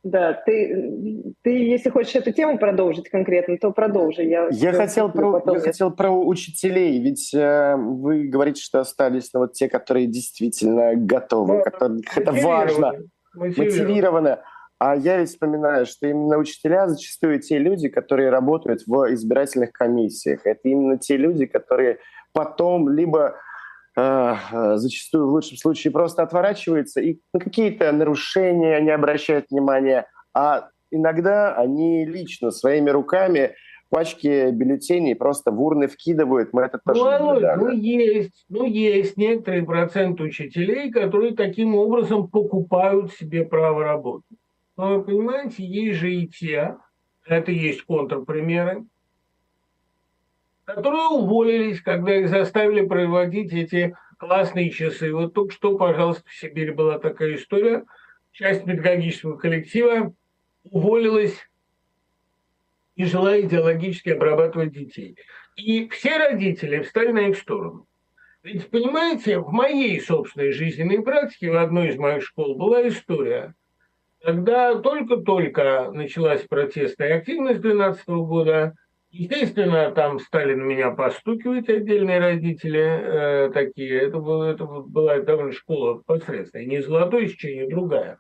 да, 0.03 0.33
ты, 0.33 1.35
ты, 1.43 1.51
если 1.51 1.91
хочешь 1.91 2.15
эту 2.15 2.33
тему 2.33 2.59
продолжить 2.59 3.11
конкретно, 3.11 3.59
то 3.59 3.71
продолжи. 3.71 4.23
Я, 4.23 4.49
я, 4.51 4.73
хотел, 4.73 5.13
про, 5.13 5.43
я 5.53 5.61
хотел 5.61 5.91
про 5.91 6.11
учителей, 6.11 6.99
ведь 7.03 7.35
э, 7.35 7.77
вы 7.77 8.25
говорите, 8.25 8.63
что 8.63 8.81
остались 8.81 9.31
ну, 9.35 9.41
вот 9.41 9.53
те, 9.53 9.69
которые 9.69 10.07
действительно 10.07 10.95
готовы, 10.97 11.59
ну, 11.59 11.63
которые, 11.63 12.01
это 12.17 12.33
важно, 12.33 12.95
мотивированы. 13.35 14.39
А 14.79 14.97
я 14.97 15.19
ведь 15.19 15.29
вспоминаю, 15.29 15.85
что 15.85 16.07
именно 16.07 16.39
учителя 16.39 16.89
зачастую 16.89 17.39
те 17.41 17.59
люди, 17.59 17.91
которые 17.91 18.31
работают 18.31 18.85
в 18.87 19.13
избирательных 19.13 19.73
комиссиях. 19.73 20.47
Это 20.47 20.61
именно 20.63 20.97
те 20.97 21.19
люди, 21.19 21.45
которые 21.45 21.99
потом 22.33 22.89
либо 22.89 23.37
зачастую 23.97 25.27
в 25.27 25.31
лучшем 25.31 25.57
случае 25.57 25.93
просто 25.93 26.23
отворачиваются 26.23 27.01
и 27.01 27.19
на 27.33 27.41
какие-то 27.41 27.91
нарушения 27.93 28.81
не 28.81 28.91
обращают 28.91 29.47
внимания, 29.51 30.07
а 30.33 30.69
иногда 30.91 31.55
они 31.55 32.05
лично 32.07 32.51
своими 32.51 32.91
руками 32.91 33.55
пачки 33.91 34.51
бюллетеней 34.53 35.17
просто 35.17 35.51
в 35.51 35.61
урны 35.61 35.89
вкидывают. 35.89 36.53
Мы 36.53 36.63
это 36.63 36.79
тоже 36.85 37.01
ну, 37.01 37.41
ну, 37.41 37.71
есть, 37.73 38.45
ну, 38.49 38.65
есть 38.65 39.17
некоторый 39.17 39.65
процент 39.65 40.21
учителей, 40.21 40.91
которые 40.91 41.35
таким 41.35 41.75
образом 41.75 42.29
покупают 42.29 43.13
себе 43.13 43.45
право 43.45 43.83
работать. 43.83 44.39
Но 44.77 44.97
вы 44.97 45.05
понимаете, 45.05 45.65
есть 45.65 45.99
же 45.99 46.15
и 46.15 46.29
те, 46.29 46.77
это 47.27 47.51
есть 47.51 47.83
контрпримеры, 47.83 48.85
которые 50.75 51.09
уволились, 51.09 51.81
когда 51.81 52.17
их 52.17 52.29
заставили 52.29 52.87
проводить 52.87 53.53
эти 53.53 53.97
классные 54.19 54.71
часы. 54.71 55.13
Вот 55.15 55.35
только 55.35 55.55
что, 55.55 55.77
пожалуйста, 55.77 56.25
в 56.27 56.35
Сибири 56.35 56.73
была 56.73 56.99
такая 56.99 57.35
история. 57.35 57.85
Часть 58.33 58.65
педагогического 58.65 59.37
коллектива 59.37 60.15
уволилась 60.65 61.37
и 62.97 63.05
желая 63.05 63.43
идеологически 63.43 64.11
обрабатывать 64.11 64.73
детей. 64.73 65.17
И 65.57 65.89
все 65.89 66.19
родители 66.19 66.83
встали 66.83 67.13
на 67.13 67.29
их 67.29 67.39
сторону. 67.39 67.87
Ведь, 68.43 68.71
понимаете, 68.71 69.39
в 69.39 69.49
моей 69.49 70.01
собственной 70.01 70.53
жизненной 70.53 71.03
практике 71.03 71.51
в 71.51 71.57
одной 71.57 71.89
из 71.89 71.97
моих 71.97 72.23
школ 72.23 72.57
была 72.57 72.87
история– 72.89 73.55
когда 74.23 74.75
только-только 74.75 75.91
началась 75.93 76.43
протестная 76.43 77.17
активность 77.17 77.61
2012 77.61 78.09
года, 78.09 78.75
естественно, 79.11 79.91
там 79.91 80.19
стали 80.19 80.55
на 80.55 80.63
меня 80.63 80.91
постукивать 80.91 81.69
отдельные 81.69 82.19
родители 82.19 82.81
э, 82.81 83.51
такие. 83.53 84.01
Это, 84.01 84.19
было, 84.19 84.53
это 84.53 84.65
была 84.65 85.21
довольно 85.21 85.53
школа 85.53 86.03
посредственная, 86.05 86.67
не 86.67 86.83
золотое 86.83 87.29
сечение, 87.29 87.69
другая. 87.69 88.19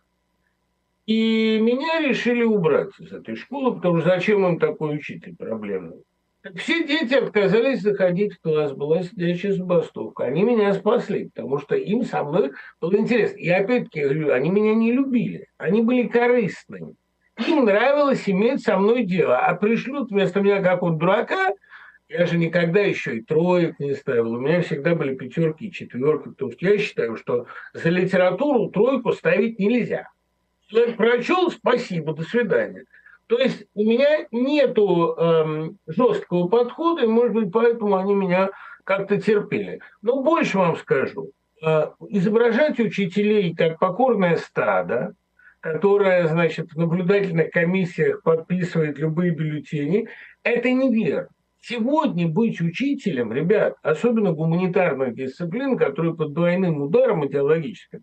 И 1.06 1.58
меня 1.60 2.00
решили 2.00 2.42
убрать 2.42 2.90
из 2.98 3.12
этой 3.12 3.34
школы, 3.34 3.74
потому 3.74 4.00
что 4.00 4.10
зачем 4.10 4.46
им 4.46 4.58
такой 4.58 4.96
учитель 4.96 5.34
проблемный? 5.36 6.04
Все 6.54 6.86
дети 6.86 7.14
отказались 7.14 7.82
заходить 7.82 8.34
в 8.34 8.40
класс, 8.40 8.72
была 8.72 9.02
сидящая 9.02 9.52
забастовка. 9.52 10.24
Они 10.24 10.42
меня 10.42 10.72
спасли, 10.72 11.28
потому 11.28 11.58
что 11.58 11.74
им 11.74 12.02
со 12.02 12.24
мной 12.24 12.52
было 12.80 12.96
интересно. 12.96 13.36
И 13.36 13.48
опять-таки, 13.48 14.04
они 14.04 14.50
меня 14.50 14.74
не 14.74 14.92
любили, 14.92 15.48
они 15.58 15.82
были 15.82 16.08
корыстными. 16.08 16.94
Им 17.46 17.64
нравилось 17.64 18.28
иметь 18.28 18.62
со 18.62 18.76
мной 18.76 19.04
дело, 19.04 19.38
а 19.38 19.54
пришлют 19.54 20.10
вместо 20.10 20.40
меня 20.40 20.62
как 20.62 20.82
вот 20.82 20.98
дурака, 20.98 21.52
я 22.08 22.26
же 22.26 22.38
никогда 22.38 22.80
еще 22.80 23.18
и 23.18 23.22
троек 23.22 23.78
не 23.78 23.94
ставил. 23.94 24.34
У 24.34 24.40
меня 24.40 24.62
всегда 24.62 24.96
были 24.96 25.14
пятерки 25.14 25.68
и 25.68 25.72
четверки, 25.72 26.30
потому 26.30 26.50
что 26.50 26.66
я 26.66 26.78
считаю, 26.78 27.16
что 27.16 27.46
за 27.72 27.88
литературу 27.88 28.68
тройку 28.68 29.12
ставить 29.12 29.60
нельзя. 29.60 30.08
Человек 30.66 30.96
прочел, 30.96 31.50
спасибо, 31.50 32.12
до 32.12 32.22
свидания. 32.22 32.84
То 33.28 33.38
есть 33.38 33.64
у 33.74 33.84
меня 33.84 34.26
нету 34.32 35.14
эм, 35.16 35.78
жесткого 35.86 36.48
подхода, 36.48 37.04
и, 37.04 37.06
может 37.06 37.32
быть, 37.32 37.52
поэтому 37.52 37.96
они 37.96 38.14
меня 38.14 38.50
как-то 38.82 39.20
терпели. 39.20 39.80
Но 40.02 40.20
больше 40.20 40.58
вам 40.58 40.76
скажу. 40.76 41.30
Э, 41.62 41.92
изображать 42.08 42.80
учителей 42.80 43.54
как 43.54 43.78
покорное 43.78 44.36
стадо, 44.36 45.14
которое, 45.60 46.26
значит, 46.26 46.72
в 46.72 46.78
наблюдательных 46.78 47.50
комиссиях 47.50 48.22
подписывает 48.22 48.98
любые 48.98 49.30
бюллетени, 49.32 50.08
это 50.42 50.70
неверно. 50.70 51.28
Сегодня 51.62 52.26
быть 52.26 52.60
учителем, 52.60 53.32
ребят, 53.32 53.74
особенно 53.82 54.32
гуманитарных 54.32 55.14
дисциплин, 55.14 55.76
которые 55.76 56.16
под 56.16 56.32
двойным 56.32 56.80
ударом 56.80 57.26
идеологическим, 57.26 58.00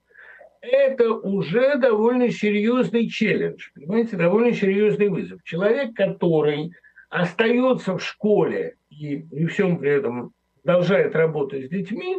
это 0.62 1.12
уже 1.12 1.78
довольно 1.78 2.30
серьезный 2.30 3.08
челлендж, 3.10 3.70
понимаете, 3.74 4.16
довольно 4.16 4.54
серьезный 4.54 5.08
вызов. 5.08 5.42
Человек, 5.44 5.96
который 5.96 6.72
остается 7.10 7.98
в 7.98 8.04
школе 8.04 8.76
и 8.90 9.18
при 9.18 9.46
всем 9.48 9.80
при 9.80 9.92
этом 9.92 10.32
продолжает 10.64 11.16
работать 11.16 11.66
с 11.66 11.70
детьми, 11.70 12.18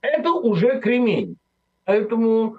это 0.00 0.32
уже 0.32 0.80
кремень. 0.80 1.36
Поэтому 1.84 2.58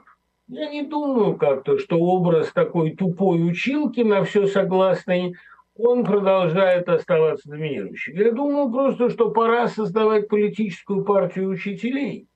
я 0.51 0.69
не 0.69 0.83
думаю 0.83 1.37
как-то, 1.37 1.79
что 1.79 1.97
образ 1.97 2.51
такой 2.51 2.91
тупой 2.91 3.49
училки 3.49 4.01
на 4.01 4.25
все 4.25 4.47
согласный, 4.47 5.37
он 5.77 6.03
продолжает 6.03 6.89
оставаться 6.89 7.49
доминирующим. 7.49 8.15
Я 8.15 8.31
думаю 8.33 8.69
просто, 8.69 9.09
что 9.09 9.31
пора 9.31 9.69
создавать 9.69 10.27
политическую 10.27 11.05
партию 11.05 11.47
учителей, 11.47 12.27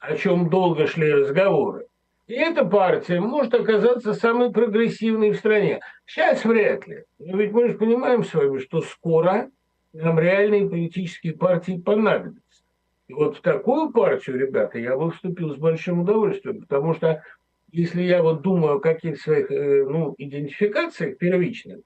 о 0.00 0.16
чем 0.16 0.50
долго 0.50 0.88
шли 0.88 1.12
разговоры. 1.12 1.86
И 2.26 2.34
эта 2.34 2.64
партия 2.64 3.20
может 3.20 3.54
оказаться 3.54 4.14
самой 4.14 4.50
прогрессивной 4.50 5.30
в 5.30 5.36
стране. 5.36 5.78
Сейчас 6.06 6.44
вряд 6.44 6.88
ли. 6.88 7.04
Но 7.20 7.36
ведь 7.36 7.52
мы 7.52 7.68
же 7.68 7.74
понимаем 7.74 8.24
с 8.24 8.34
вами, 8.34 8.58
что 8.58 8.80
скоро 8.80 9.48
нам 9.92 10.18
реальные 10.18 10.68
политические 10.68 11.34
партии 11.34 11.80
понадобятся. 11.80 12.40
И 13.06 13.12
вот 13.12 13.36
в 13.36 13.40
такую 13.40 13.90
партию, 13.90 14.38
ребята, 14.38 14.78
я 14.78 14.96
бы 14.96 15.10
вступил 15.12 15.54
с 15.54 15.56
большим 15.56 16.00
удовольствием, 16.00 16.60
потому 16.60 16.94
что 16.94 17.22
если 17.72 18.02
я 18.02 18.22
вот 18.22 18.42
думаю 18.42 18.76
о 18.76 18.80
каких-то 18.80 19.20
своих 19.20 19.50
э, 19.50 19.84
ну, 19.84 20.14
идентификациях 20.18 21.18
первичных, 21.18 21.80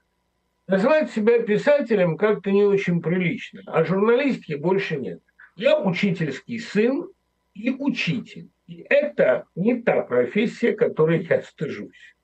назвать 0.66 1.10
себя 1.10 1.42
писателем 1.42 2.16
как-то 2.16 2.50
не 2.50 2.64
очень 2.64 3.02
прилично, 3.02 3.62
а 3.66 3.84
журналистики 3.84 4.54
больше 4.54 4.96
нет. 4.96 5.20
Я 5.56 5.78
учительский 5.78 6.58
сын 6.58 7.08
и 7.54 7.70
учитель. 7.70 8.48
И 8.66 8.84
это 8.88 9.46
не 9.54 9.82
та 9.82 10.02
профессия, 10.02 10.72
которой 10.72 11.24
я 11.24 11.42
стыжусь. 11.42 12.16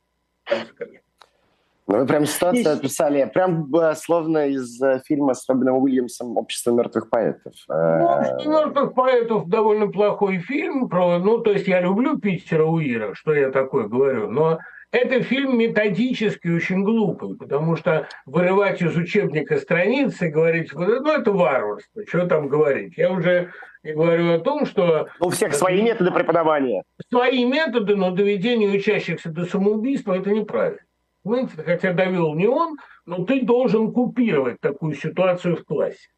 Ну, 1.87 1.99
вы 1.99 2.07
прям 2.07 2.27
ситуацию 2.27 2.75
описали, 2.75 3.29
прям 3.33 3.69
словно 3.97 4.49
из 4.49 4.81
э, 4.81 5.01
фильма 5.07 5.35
с 5.35 5.49
Робином 5.49 5.83
Уильямсом 5.83 6.37
«Общество 6.37 6.73
мертвых 6.73 7.11
поэтов». 7.11 7.53
Ну, 7.69 8.07
«Общество 8.07 8.51
мертвых 8.51 8.95
поэтов» 8.95 9.49
довольно 9.49 9.89
плохой 9.89 10.39
фильм. 10.39 10.89
Про, 10.89 11.19
ну, 11.19 11.39
то 11.39 11.53
есть 11.53 11.67
я 11.67 11.81
люблю 11.81 12.19
Питера 12.19 12.65
Уира, 12.65 13.15
что 13.15 13.35
я 13.35 13.51
такое 13.51 13.89
говорю, 13.89 14.31
но 14.31 14.59
это 14.93 15.23
фильм 15.23 15.57
методически 15.59 16.49
очень 16.49 16.83
глупый, 16.83 17.37
потому 17.37 17.77
что 17.77 18.09
вырывать 18.27 18.83
из 18.83 18.97
учебника 18.97 19.59
страницы 19.59 20.29
и 20.29 20.31
говорить, 20.31 20.73
ну, 20.73 21.13
это 21.13 21.33
варварство, 21.33 22.03
что 22.07 22.27
там 22.27 22.49
говорить. 22.49 22.95
Я 22.97 23.13
уже 23.13 23.53
и 23.83 23.93
говорю 23.93 24.35
о 24.35 24.41
том, 24.41 24.67
что... 24.67 25.09
Ну, 25.21 25.27
у 25.29 25.31
всех 25.31 25.55
свои 25.55 25.81
методы 25.81 26.11
преподавания. 26.11 26.83
Свои 27.09 27.45
методы, 27.45 27.97
но 27.97 28.11
доведение 28.11 28.71
учащихся 28.71 29.31
до 29.31 29.47
самоубийства– 29.47 30.15
это 30.19 30.31
неправильно. 30.31 30.81
Понимаете, 31.23 31.63
хотя 31.63 31.93
довел 31.93 32.35
не 32.35 32.47
он, 32.47 32.79
но 33.05 33.25
ты 33.25 33.43
должен 33.43 33.93
купировать 33.93 34.61
такую 34.61 34.95
ситуацию 34.95 35.57
в 35.57 35.65
классе. 35.65 36.09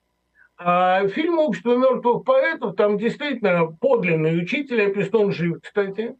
А 0.57 1.09
фильм 1.09 1.38
«Общество 1.38 1.77
мертвых 1.77 2.25
поэтов» 2.25 2.77
там 2.77 2.99
действительно 2.99 3.67
подлинный 3.67 4.41
учитель, 4.41 4.83
описан 4.83 5.33
жив, 5.33 5.61
кстати. 5.61 6.15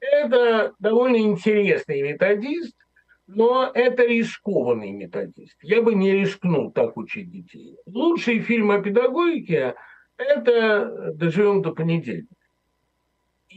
Это 0.00 0.72
довольно 0.78 1.16
интересный 1.16 2.00
методист, 2.00 2.74
но 3.26 3.70
это 3.74 4.06
рискованный 4.06 4.92
методист. 4.92 5.58
Я 5.62 5.82
бы 5.82 5.94
не 5.94 6.12
рискнул 6.12 6.70
так 6.70 6.96
учить 6.96 7.30
детей. 7.30 7.76
Лучший 7.86 8.38
фильм 8.38 8.70
о 8.70 8.80
педагогике– 8.80 9.74
это 10.16 11.12
«Доживем 11.12 11.60
до 11.60 11.72
понедельника». 11.72 12.35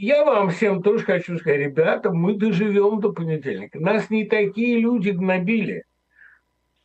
Я 0.01 0.23
вам 0.23 0.49
всем 0.49 0.81
тоже 0.81 1.03
хочу 1.03 1.37
сказать, 1.37 1.59
ребята, 1.59 2.09
мы 2.09 2.33
доживем 2.33 3.01
до 3.01 3.11
понедельника. 3.11 3.81
Нас 3.81 4.09
не 4.09 4.23
такие 4.23 4.79
люди 4.79 5.09
гнобили. 5.09 5.83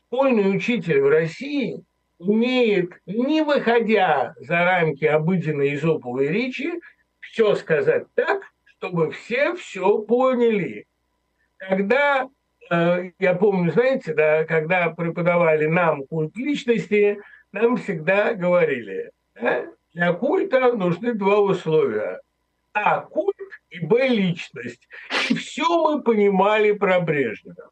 Школьный 0.06 0.56
учитель 0.56 1.00
в 1.00 1.08
России 1.08 1.84
умеет, 2.18 2.90
не 3.06 3.42
выходя 3.42 4.34
за 4.38 4.64
рамки 4.64 5.04
обыденной 5.04 5.76
изоповой 5.76 6.26
речи, 6.26 6.72
все 7.20 7.54
сказать 7.54 8.06
так, 8.14 8.42
чтобы 8.64 9.12
все 9.12 9.54
все 9.54 9.98
поняли. 9.98 10.86
Когда, 11.58 12.28
э, 12.68 13.10
я 13.20 13.34
помню, 13.34 13.70
знаете, 13.70 14.12
да, 14.12 14.44
когда 14.44 14.90
преподавали 14.90 15.66
нам 15.66 16.04
культ 16.08 16.36
личности, 16.36 17.20
нам 17.52 17.76
всегда 17.76 18.34
говорили, 18.34 19.12
да, 19.40 19.66
для 19.92 20.12
культа 20.14 20.72
нужны 20.72 21.14
два 21.14 21.38
условия– 21.38 22.18
а. 22.74 23.00
Культ 23.00 23.36
и 23.70 23.80
Б. 23.80 24.08
Личность. 24.08 24.88
И 25.30 25.34
все 25.34 25.64
мы 25.66 26.02
понимали 26.02 26.72
про 26.72 27.00
Брежнева. 27.00 27.70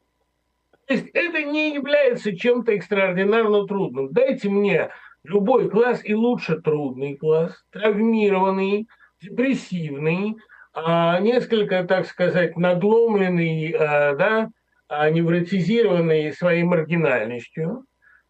То 0.86 0.94
есть 0.94 1.08
это 1.12 1.42
не 1.42 1.74
является 1.74 2.36
чем-то 2.36 2.72
экстраординарно 2.72 3.66
трудным. 3.66 4.12
Дайте 4.12 4.48
мне 4.48 4.90
любой 5.24 5.70
класс 5.70 6.00
и 6.04 6.14
лучше 6.14 6.60
трудный 6.60 7.16
класс, 7.16 7.64
травмированный, 7.70 8.88
депрессивный, 9.20 10.36
а, 10.74 11.20
несколько, 11.20 11.84
так 11.84 12.06
сказать, 12.06 12.56
надломленный, 12.56 13.72
а, 13.72 14.14
да, 14.14 14.50
а, 14.88 15.10
невротизированный 15.10 16.32
своей 16.32 16.64
маргинальностью, 16.64 17.84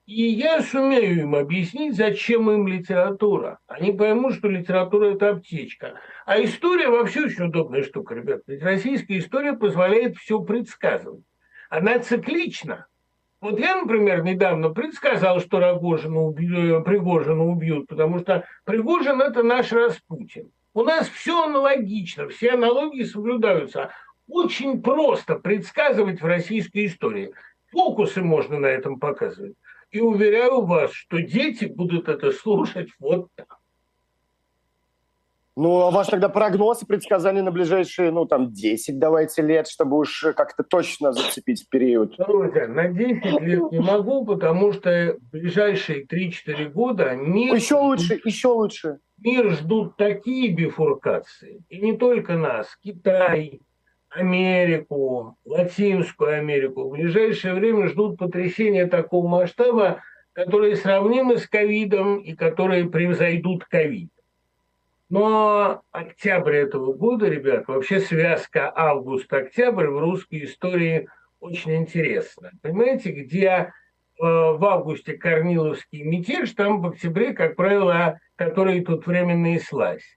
и 0.06 0.22
я 0.22 0.62
сумею 0.62 1.20
им 1.20 1.34
объяснить, 1.34 1.96
зачем 1.96 2.50
им 2.50 2.66
литература. 2.66 3.58
Они 3.66 3.92
поймут, 3.92 4.34
что 4.34 4.48
литература– 4.48 5.06
это 5.14 5.30
аптечка. 5.30 5.94
А 6.24 6.42
история 6.42 6.88
вообще 6.88 7.24
очень 7.24 7.46
удобная 7.46 7.82
штука, 7.82 8.14
ребят. 8.14 8.42
Ведь 8.46 8.62
российская 8.62 9.18
история 9.18 9.54
позволяет 9.54 10.16
все 10.16 10.40
предсказывать. 10.40 11.24
Она 11.68 11.98
циклична. 11.98 12.86
Вот 13.40 13.58
я, 13.58 13.76
например, 13.76 14.22
недавно 14.22 14.70
предсказал, 14.70 15.40
что 15.40 15.58
Рогожина 15.58 16.20
убьют, 16.20 16.84
Пригожина 16.84 17.44
убьют, 17.44 17.88
потому 17.88 18.20
что 18.20 18.44
Пригожин– 18.64 19.20
это 19.22 19.42
наш 19.42 19.72
Распутин. 19.72 20.52
У 20.74 20.84
нас 20.84 21.08
все 21.08 21.44
аналогично, 21.44 22.28
все 22.28 22.52
аналогии 22.52 23.02
соблюдаются. 23.02 23.90
Очень 24.28 24.80
просто 24.80 25.34
предсказывать 25.34 26.22
в 26.22 26.24
российской 26.24 26.86
истории. 26.86 27.32
Фокусы 27.72 28.22
можно 28.22 28.60
на 28.60 28.66
этом 28.66 29.00
показывать. 29.00 29.54
И 29.90 30.00
уверяю 30.00 30.62
вас, 30.62 30.92
что 30.92 31.20
дети 31.20 31.64
будут 31.64 32.08
это 32.08 32.30
слушать 32.30 32.90
вот 33.00 33.28
так. 33.34 33.58
Ну, 35.54 35.80
а 35.82 35.90
ваш 35.90 36.06
тогда 36.06 36.30
прогноз 36.30 36.82
и 36.82 36.86
предсказания 36.86 37.42
на 37.42 37.50
ближайшие, 37.50 38.10
ну, 38.10 38.24
там, 38.24 38.52
10, 38.52 38.98
давайте, 38.98 39.42
лет, 39.42 39.68
чтобы 39.68 39.98
уж 39.98 40.24
как-то 40.34 40.62
точно 40.62 41.12
зацепить 41.12 41.68
период? 41.68 42.16
Друзья, 42.16 42.66
на 42.68 42.88
10 42.88 43.40
лет 43.42 43.70
не 43.70 43.80
могу, 43.80 44.24
потому 44.24 44.72
что 44.72 45.18
ближайшие 45.30 46.06
3-4 46.06 46.70
года 46.70 47.14
мир... 47.14 47.54
Еще 47.54 47.74
лучше, 47.74 48.18
еще 48.24 48.48
лучше. 48.48 48.98
Мир 49.18 49.50
ждут 49.50 49.96
такие 49.98 50.54
бифуркации, 50.54 51.62
и 51.68 51.80
не 51.80 51.96
только 51.98 52.36
нас, 52.36 52.74
Китай, 52.82 53.60
Америку, 54.08 55.36
Латинскую 55.44 56.38
Америку. 56.38 56.88
В 56.88 56.92
ближайшее 56.92 57.54
время 57.54 57.88
ждут 57.88 58.18
потрясения 58.18 58.86
такого 58.86 59.28
масштаба, 59.28 60.02
которые 60.32 60.76
сравнимы 60.76 61.36
с 61.36 61.46
ковидом 61.46 62.20
и 62.20 62.34
которые 62.34 62.88
превзойдут 62.88 63.64
ковид. 63.66 64.10
Но 65.12 65.82
октябрь 65.90 66.56
этого 66.56 66.94
года, 66.94 67.28
ребят, 67.28 67.68
вообще 67.68 68.00
связка 68.00 68.72
август-октябрь 68.74 69.88
в 69.88 69.98
русской 69.98 70.44
истории 70.44 71.06
очень 71.38 71.76
интересна. 71.76 72.50
Понимаете, 72.62 73.10
где 73.10 73.46
э, 73.46 73.70
в 74.16 74.64
августе 74.64 75.12
Корниловский 75.12 76.02
мятеж, 76.02 76.52
там 76.52 76.80
в 76.80 76.86
октябре, 76.86 77.34
как 77.34 77.56
правило, 77.56 78.20
который 78.36 78.82
тут 78.82 79.06
временно 79.06 79.54
и 79.54 79.58
слазь. 79.58 80.16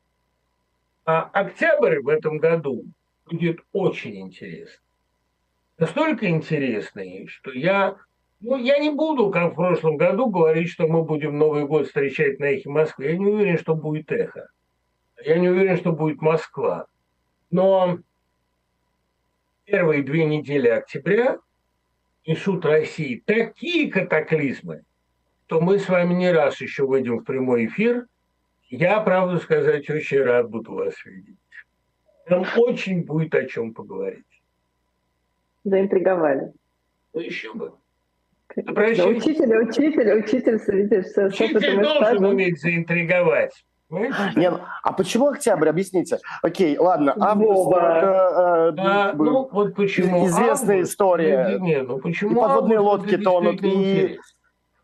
А 1.03 1.23
октябрь 1.23 1.99
в 1.99 2.07
этом 2.07 2.37
году 2.37 2.85
будет 3.25 3.59
очень 3.73 4.21
интересно. 4.21 4.81
Настолько 5.77 6.29
интересный, 6.29 7.27
что 7.27 7.51
я, 7.51 7.97
ну, 8.39 8.55
я 8.55 8.77
не 8.77 8.91
буду, 8.91 9.29
как 9.29 9.51
в 9.51 9.55
прошлом 9.55 9.97
году, 9.97 10.27
говорить, 10.27 10.69
что 10.69 10.87
мы 10.87 11.03
будем 11.03 11.37
Новый 11.37 11.65
год 11.65 11.87
встречать 11.87 12.39
на 12.39 12.45
эхе 12.45 12.69
Москвы. 12.69 13.07
Я 13.07 13.17
не 13.17 13.25
уверен, 13.25 13.57
что 13.57 13.75
будет 13.75 14.09
эхо. 14.09 14.47
Я 15.25 15.39
не 15.39 15.49
уверен, 15.49 15.75
что 15.77 15.91
будет 15.91 16.21
Москва. 16.21 16.85
Но 17.49 17.97
первые 19.65 20.03
две 20.03 20.23
недели 20.23 20.67
октября 20.67 21.39
несут 22.27 22.63
России 22.63 23.23
такие 23.25 23.91
катаклизмы, 23.91 24.83
что 25.47 25.61
мы 25.61 25.79
с 25.79 25.89
вами 25.89 26.13
не 26.13 26.31
раз 26.31 26.61
еще 26.61 26.85
выйдем 26.85 27.19
в 27.19 27.23
прямой 27.23 27.65
эфир 27.65 28.05
Я, 28.69 28.99
правду 28.99 29.39
сказать, 29.39 29.89
очень 29.89 30.21
рад 30.21 30.47
буду 30.49 30.73
вас 30.73 30.93
видеть. 31.05 31.37
Нам 32.29 32.45
очень 32.57 33.03
будет 33.03 33.33
о 33.33 33.45
чем 33.45 33.73
поговорить. 33.73 34.25
Заинтриговали. 35.63 36.53
Ну, 37.13 37.19
еще 37.19 37.51
бы. 37.51 37.73
Да, 38.55 39.07
учитель, 39.07 39.57
учитель, 39.57 40.13
учитель, 40.19 40.59
видишь, 40.67 41.17
Учитель 41.17 41.81
должен 41.81 42.25
уметь 42.25 42.61
заинтриговать. 42.61 43.65
Не, 43.89 44.49
ну, 44.49 44.59
а 44.83 44.93
почему 44.93 45.27
октябрь? 45.27 45.69
Объясните. 45.69 46.17
Окей, 46.41 46.77
ладно, 46.77 47.13
август 47.19 47.71
это, 47.71 48.73
э, 48.75 48.81
а, 48.81 49.13
ну, 49.13 49.47
вот 49.51 49.75
почему 49.75 50.25
известная 50.25 50.77
август, 50.77 50.91
история. 50.93 51.57
Не, 51.59 51.83
ну, 51.83 51.99
почему 51.99 52.31
и 52.31 52.35
подводные 52.35 52.79
лодки 52.79 53.17
тонут, 53.17 53.61
и 53.61 54.19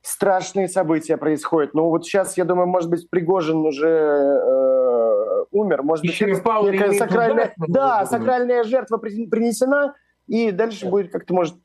страшные 0.02 0.68
события 0.68 1.18
происходят. 1.18 1.74
Ну 1.74 1.90
вот 1.90 2.06
сейчас, 2.06 2.38
я 2.38 2.46
думаю, 2.46 2.68
может 2.68 2.90
быть, 2.90 3.10
Пригожин 3.10 3.58
уже 3.58 3.88
э, 3.88 5.46
умер, 5.52 5.84
может 5.84 6.06
быть, 6.06 6.20
некая 6.20 6.94
сакральная, 6.94 7.54
да, 7.58 8.06
сакральная 8.06 8.64
жертва 8.64 8.98
принесена, 8.98 9.96
и 10.28 10.52
дальше 10.52 10.88
будет 10.88 11.12
как-то, 11.12 11.34
может, 11.34 11.56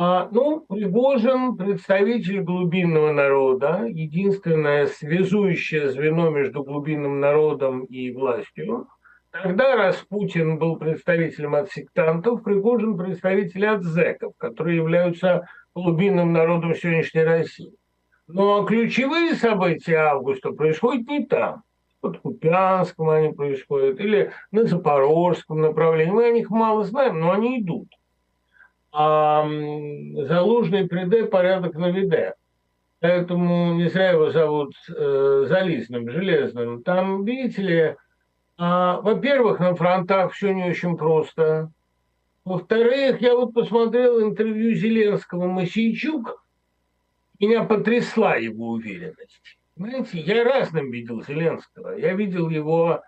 а, 0.00 0.28
ну, 0.30 0.60
Пригожин– 0.60 1.56
представитель 1.58 2.42
глубинного 2.42 3.10
народа, 3.10 3.84
единственное 3.88 4.86
связующее 4.86 5.90
звено 5.90 6.30
между 6.30 6.62
глубинным 6.62 7.18
народом 7.18 7.82
и 7.82 8.12
властью. 8.12 8.86
Тогда 9.32 9.74
Распутин 9.74 10.56
был 10.56 10.76
представителем 10.76 11.56
от 11.56 11.72
сектантов, 11.72 12.44
Пригожин– 12.44 12.96
представитель 12.98 13.66
от 13.66 13.82
зэков, 13.82 14.34
которые 14.36 14.76
являются 14.76 15.48
глубинным 15.74 16.32
народом 16.32 16.76
сегодняшней 16.76 17.24
России. 17.24 17.74
Но 18.28 18.64
ключевые 18.64 19.34
события 19.34 19.96
августа 19.96 20.52
происходят 20.52 21.08
не 21.08 21.26
там. 21.26 21.64
Под 22.00 22.20
Купянском 22.20 23.08
они 23.08 23.32
происходят, 23.32 23.98
или 23.98 24.30
на 24.52 24.62
Запорожском 24.62 25.60
направлении. 25.60 26.12
Мы 26.12 26.26
о 26.26 26.32
них 26.32 26.50
мало 26.50 26.84
знаем, 26.84 27.18
но 27.18 27.32
они 27.32 27.60
идут 27.60 27.88
а 28.92 29.46
Залужный 30.26 30.88
приде 30.88 31.24
порядок 31.24 31.74
наведе. 31.74 32.34
Поэтому 33.00 33.74
не 33.74 33.88
зря 33.88 34.10
его 34.10 34.30
зовут 34.30 34.74
э, 34.88 35.44
Зализным, 35.48 36.10
Железным. 36.10 36.82
Там, 36.82 37.24
видите 37.24 37.62
ли, 37.62 37.96
а, 38.56 39.00
во-первых, 39.00 39.60
на 39.60 39.74
фронтах 39.76 40.32
все 40.32 40.52
не 40.52 40.64
очень 40.64 40.96
просто. 40.96 41.70
Во-вторых, 42.44 43.20
я 43.20 43.36
вот 43.36 43.54
посмотрел 43.54 44.20
интервью 44.20 44.74
Зеленского 44.74 45.46
Масейчук, 45.46 46.44
меня 47.38 47.62
потрясла 47.62 48.34
его 48.34 48.70
уверенность. 48.70 49.58
Знаете, 49.76 50.18
я 50.18 50.42
разным 50.42 50.90
видел 50.90 51.22
Зеленского. 51.22 51.96
Я 51.96 52.14
видел 52.14 52.48
его 52.48 53.02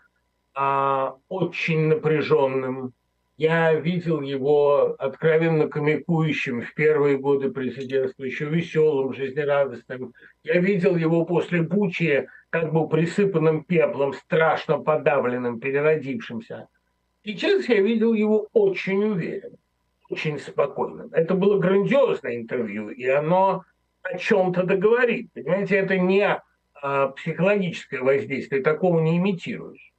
а, 0.54 1.16
очень 1.28 1.88
напряженным, 1.88 2.92
я 3.40 3.72
видел 3.72 4.20
его 4.20 4.96
откровенно 4.98 5.66
комикующим 5.66 6.60
в 6.60 6.74
первые 6.74 7.16
годы 7.16 7.50
президентства, 7.50 8.24
еще 8.24 8.44
веселым, 8.44 9.14
жизнерадостным. 9.14 10.12
Я 10.44 10.60
видел 10.60 10.94
его 10.94 11.24
после 11.24 11.62
Бучи 11.62 12.28
как 12.50 12.70
бы 12.70 12.86
присыпанным 12.86 13.64
пеплом, 13.64 14.12
страшно 14.12 14.76
подавленным, 14.80 15.58
переродившимся. 15.58 16.68
Сейчас 17.24 17.66
я 17.70 17.80
видел 17.80 18.12
его 18.12 18.46
очень 18.52 19.02
уверенным, 19.04 19.58
очень 20.10 20.38
спокойным. 20.38 21.08
Это 21.14 21.34
было 21.34 21.58
грандиозное 21.58 22.36
интервью, 22.36 22.90
и 22.90 23.06
оно 23.06 23.64
о 24.02 24.18
чем-то 24.18 24.64
договорит. 24.64 25.32
Понимаете, 25.32 25.76
это 25.76 25.96
не 25.96 26.42
а, 26.74 27.08
психологическое 27.08 28.02
воздействие, 28.02 28.62
такого 28.62 29.00
не 29.00 29.16
имитируешь. 29.16 29.89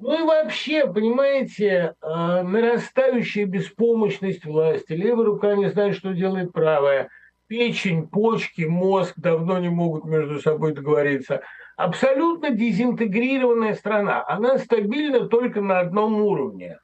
Ну 0.00 0.20
и 0.20 0.26
вообще, 0.26 0.90
понимаете, 0.90 1.94
а, 2.00 2.42
нарастающая 2.42 3.46
беспомощность 3.46 4.44
власти. 4.44 4.92
Левая 4.92 5.26
рука 5.26 5.56
не 5.56 5.70
знает, 5.70 5.96
что 5.96 6.12
делает 6.12 6.52
правая. 6.52 7.08
Печень, 7.48 8.06
почки, 8.06 8.62
мозг 8.62 9.14
давно 9.16 9.58
не 9.58 9.70
могут 9.70 10.04
между 10.04 10.38
собой 10.38 10.72
договориться. 10.72 11.42
Абсолютно 11.76 12.50
дезинтегрированная 12.50 13.74
страна. 13.74 14.24
Она 14.28 14.58
стабильна 14.58 15.28
только 15.28 15.60
на 15.60 15.80
одном 15.80 16.20
уровне. 16.22 16.78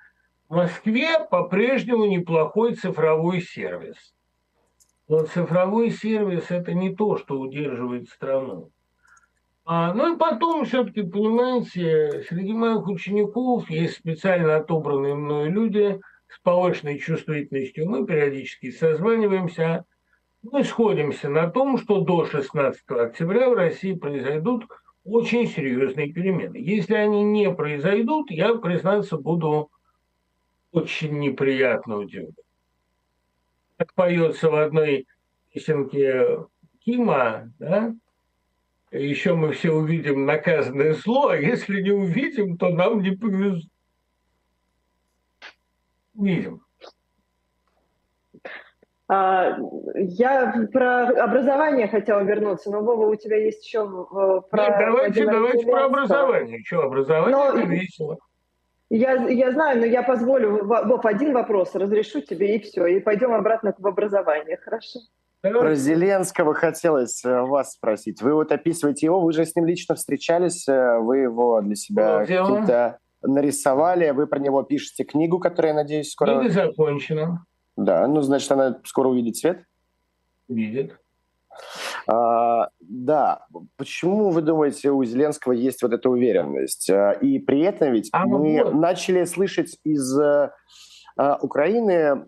В 0.48 0.56
Москве 0.56 1.18
по-прежнему 1.30 2.06
неплохой 2.06 2.74
цифровой 2.74 3.40
сервис. 3.42 4.14
Но 5.06 5.24
цифровой 5.24 5.90
сервис– 5.90 6.46
это 6.48 6.72
не 6.72 6.94
то, 6.94 7.16
что 7.18 7.38
удерживает 7.38 8.08
страну. 8.08 8.70
А, 9.66 9.94
ну 9.94 10.14
и 10.14 10.18
потом 10.18 10.66
все-таки, 10.66 11.02
понимаете, 11.02 12.24
среди 12.28 12.52
моих 12.52 12.86
учеников 12.86 13.70
есть 13.70 13.96
специально 13.96 14.56
отобранные 14.56 15.14
мною 15.14 15.50
люди 15.50 16.00
с 16.28 16.38
повышенной 16.40 16.98
чувствительностью. 16.98 17.88
Мы 17.88 18.06
периодически 18.06 18.70
созваниваемся, 18.70 19.86
мы 20.42 20.64
сходимся 20.64 21.30
на 21.30 21.48
том, 21.48 21.78
что 21.78 22.00
до 22.00 22.26
16 22.26 22.82
октября 22.90 23.48
в 23.48 23.54
России 23.54 23.94
произойдут 23.94 24.66
очень 25.04 25.46
серьезные 25.46 26.12
перемены. 26.12 26.56
Если 26.56 26.94
они 26.94 27.22
не 27.22 27.50
произойдут, 27.50 28.30
я, 28.30 28.54
признаться, 28.56 29.16
буду 29.16 29.70
очень 30.72 31.18
неприятно 31.18 31.98
удивлен. 31.98 32.34
Как 33.78 33.94
поется 33.94 34.50
в 34.50 34.54
одной 34.56 35.06
песенке 35.52 36.44
Кима, 36.84 37.50
да, 37.58 37.94
еще 38.98 39.34
мы 39.34 39.52
все 39.52 39.72
увидим 39.72 40.24
наказанное 40.24 40.94
зло, 40.94 41.28
а 41.28 41.36
если 41.36 41.82
не 41.82 41.90
увидим, 41.90 42.56
то 42.56 42.68
нам 42.68 43.02
не 43.02 43.10
повезет. 43.10 43.70
Увидим. 46.14 46.60
А, 49.06 49.58
я 49.94 50.66
про 50.72 51.08
образование 51.24 51.88
хотела 51.88 52.20
вернуться, 52.20 52.70
но, 52.70 52.80
Вова, 52.80 53.06
у 53.06 53.16
тебя 53.16 53.36
есть 53.36 53.66
еще 53.66 53.80
э, 53.80 54.40
про... 54.48 54.68
Нет, 54.68 54.76
давайте, 54.78 55.26
давайте 55.26 55.66
про 55.66 55.84
образование. 55.84 56.62
Что, 56.64 56.82
образование 56.82 57.36
но... 57.36 57.58
это 57.58 57.68
весело. 57.68 58.18
Я, 58.90 59.14
я 59.28 59.50
знаю, 59.50 59.80
но 59.80 59.86
я 59.86 60.02
позволю, 60.02 60.64
Вов, 60.64 61.04
один 61.04 61.32
вопрос, 61.32 61.74
разрешу 61.74 62.20
тебе 62.20 62.56
и 62.56 62.60
все, 62.60 62.86
и 62.86 63.00
пойдем 63.00 63.32
обратно 63.32 63.74
в 63.76 63.86
образование, 63.86 64.56
хорошо? 64.56 65.00
Про 65.52 65.74
Зеленского 65.74 66.54
хотелось 66.54 67.22
э, 67.24 67.40
вас 67.42 67.72
спросить. 67.74 68.22
Вы 68.22 68.34
вот 68.34 68.50
описываете 68.50 69.06
его, 69.06 69.20
вы 69.20 69.32
же 69.32 69.44
с 69.44 69.54
ним 69.54 69.66
лично 69.66 69.94
встречались, 69.94 70.66
э, 70.66 70.98
вы 70.98 71.18
его 71.18 71.60
для 71.60 71.74
себя 71.74 72.20
какие-то 72.20 72.98
нарисовали, 73.22 74.10
вы 74.10 74.26
про 74.26 74.38
него 74.38 74.62
пишете 74.62 75.04
книгу, 75.04 75.38
которая, 75.38 75.74
надеюсь, 75.74 76.10
скоро... 76.10 76.40
Книга 76.40 76.66
закончена. 76.66 77.44
Да, 77.76 78.06
ну, 78.06 78.22
значит, 78.22 78.50
она 78.52 78.80
скоро 78.84 79.08
увидит 79.08 79.36
свет? 79.36 79.64
Видит. 80.48 80.98
А, 82.06 82.68
да, 82.80 83.46
почему 83.76 84.30
вы 84.30 84.42
думаете, 84.42 84.90
у 84.90 85.04
Зеленского 85.04 85.52
есть 85.52 85.82
вот 85.82 85.92
эта 85.92 86.08
уверенность? 86.08 86.90
А, 86.90 87.12
и 87.12 87.38
при 87.38 87.60
этом 87.60 87.92
ведь 87.92 88.08
а 88.12 88.26
мы 88.26 88.62
вот. 88.62 88.74
начали 88.74 89.24
слышать 89.24 89.78
из 89.84 90.18
а, 90.18 90.52
Украины 91.40 92.26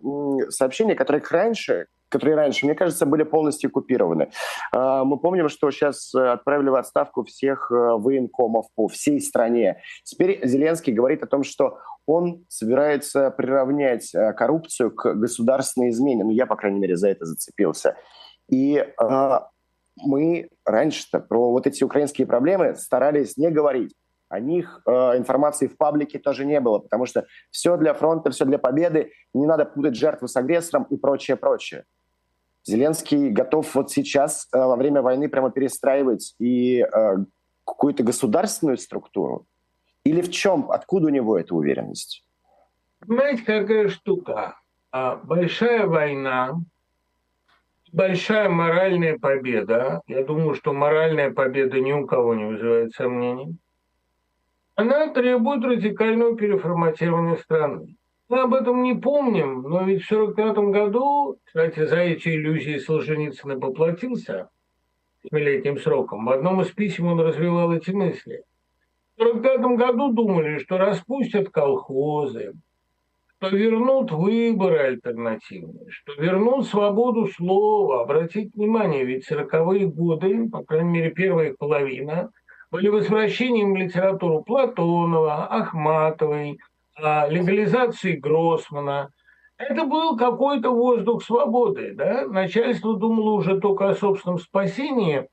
сообщения, 0.49 0.95
которые 0.95 1.23
раньше 1.29 1.87
которые 2.09 2.35
раньше, 2.35 2.65
мне 2.65 2.75
кажется, 2.75 3.05
были 3.05 3.23
полностью 3.23 3.69
оккупированы. 3.69 4.31
А, 4.73 5.03
мы 5.03 5.17
помним, 5.17 5.49
что 5.49 5.71
сейчас 5.71 6.13
э, 6.13 6.19
отправили 6.19 6.69
в 6.69 6.75
отставку 6.75 7.23
всех 7.23 7.71
э, 7.71 7.75
военкомов 7.75 8.67
по 8.75 8.87
всей 8.87 9.19
стране. 9.19 9.81
Теперь 10.03 10.45
Зеленский 10.45 10.93
говорит 10.93 11.23
о 11.23 11.27
том, 11.27 11.43
что 11.43 11.79
он 12.05 12.45
собирается 12.47 13.31
приравнять 13.31 14.13
э, 14.15 14.33
коррупцию 14.33 14.91
к 14.91 15.13
государственной 15.13 15.89
измене. 15.89 16.23
Ну, 16.23 16.31
я, 16.31 16.45
по 16.45 16.55
крайней 16.55 16.79
мере, 16.79 16.95
за 16.95 17.09
это 17.09 17.25
зацепился. 17.25 17.97
И 18.49 18.85
мы 19.97 20.49
раньше-то 20.65 21.19
про 21.19 21.51
вот 21.51 21.67
эти 21.67 21.83
украинские 21.83 22.27
проблемы 22.27 22.75
старались 22.75 23.35
не 23.35 23.49
говорить. 23.49 23.93
О 24.29 24.39
них 24.41 24.81
э, 24.85 24.91
информации 25.17 25.67
в 25.67 25.77
паблике 25.77 26.19
тоже 26.19 26.45
не 26.45 26.59
было, 26.59 26.79
потому 26.79 27.05
что 27.05 27.25
все 27.49 27.77
для 27.77 27.93
фронта, 27.93 28.29
все 28.29 28.43
для 28.43 28.57
победы, 28.57 29.11
не 29.33 29.45
надо 29.45 29.63
путать 29.63 29.95
жертву 29.95 30.27
с 30.27 30.35
агрессором 30.35 30.83
и 30.89 30.97
прочее, 30.97 31.37
прочее. 31.37 31.85
Зеленский 32.67 33.29
готов 33.29 33.73
вот 33.75 33.91
сейчас 33.91 34.49
э, 34.53 34.57
во 34.57 34.75
время 34.75 35.01
войны 35.01 35.29
прямо 35.29 35.51
перестраивать 35.51 36.35
и 36.37 36.81
э, 36.81 37.15
какую-то 37.65 38.03
государственную 38.03 38.77
структуру? 38.77 39.45
Или 40.03 40.21
в 40.21 40.29
чем? 40.29 40.69
Откуда 40.69 41.07
у 41.07 41.09
него 41.09 41.39
эта 41.39 41.55
уверенность? 41.55 42.25
Понимаете, 42.99 43.43
какая 43.43 43.87
штука? 43.87 44.59
А, 44.91 45.15
большая 45.15 45.87
война, 45.87 46.59
большая 47.93 48.49
моральная 48.49 49.17
победа. 49.17 50.01
Я 50.05 50.25
думаю, 50.25 50.53
что 50.53 50.73
моральная 50.73 51.31
победа 51.31 51.79
ни 51.79 51.93
у 51.93 52.05
кого 52.05 52.35
не 52.35 52.45
вызывает 52.45 52.91
сомнений. 52.93 53.55
Она 54.75 55.07
требует 55.13 55.63
радикального 55.63 56.35
переформатирования 56.35 57.37
страны. 57.37 57.95
Мы 58.29 58.41
об 58.41 58.53
этом 58.53 58.83
не 58.83 58.93
помним, 58.93 59.61
но 59.61 59.83
ведь 59.83 60.03
в 60.03 60.11
1945 60.11 60.73
году, 60.73 61.37
кстати, 61.45 61.85
за 61.85 61.97
эти 61.97 62.29
иллюзии 62.29 62.77
Солженицын 62.77 63.57
поплатился, 63.59 64.49
в 65.23 65.33
восьмилетним 65.33 65.77
сроком. 65.79 66.25
В 66.25 66.29
одном 66.29 66.61
из 66.61 66.71
писем 66.71 67.07
он 67.07 67.21
развивал 67.21 67.71
эти 67.71 67.91
мысли. 67.91 68.43
В 69.15 69.21
1945 69.21 69.77
году 69.77 70.11
думали, 70.11 70.57
что 70.59 70.77
распустят 70.77 71.49
колхозы, 71.49 72.53
что 73.37 73.55
вернут 73.55 74.11
выборы 74.11 74.77
альтернативные, 74.77 75.89
что 75.89 76.13
вернут 76.21 76.67
свободу 76.67 77.27
слова. 77.27 78.01
Обратите 78.01 78.51
внимание, 78.53 79.05
ведь 79.05 79.25
сороковые 79.25 79.87
годы, 79.87 80.49
по 80.49 80.63
крайней 80.63 80.89
мере, 80.89 81.11
первая 81.11 81.55
половина, 81.57 82.29
были 82.71 82.89
возвращением 82.89 83.73
в 83.73 83.77
литературу 83.77 84.43
Платонова, 84.43 85.47
Ахматовой, 85.47 86.59
легализации 86.99 88.15
Гроссмана. 88.15 89.09
Это 89.57 89.85
был 89.85 90.17
какой-то 90.17 90.71
воздух 90.71 91.23
свободы. 91.23 91.93
Да? 91.95 92.27
Начальство 92.27 92.97
думало 92.97 93.31
уже 93.31 93.59
только 93.59 93.89
о 93.89 93.95
собственном 93.95 94.37
спасении. 94.37 95.27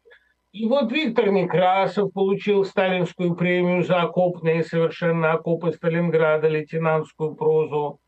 И 0.53 0.66
вот 0.68 0.92
Виктор 0.92 1.31
Некрасов 1.31 2.12
получил 2.12 2.64
сталинскую 2.64 3.35
премию 3.35 3.83
за 3.83 4.03
окопные 4.03 4.62
совершенно 4.62 5.33
окопы 5.33 5.72
Сталинграда, 5.72 6.48
лейтенантскую 6.48 7.35
прозу. 7.35 7.98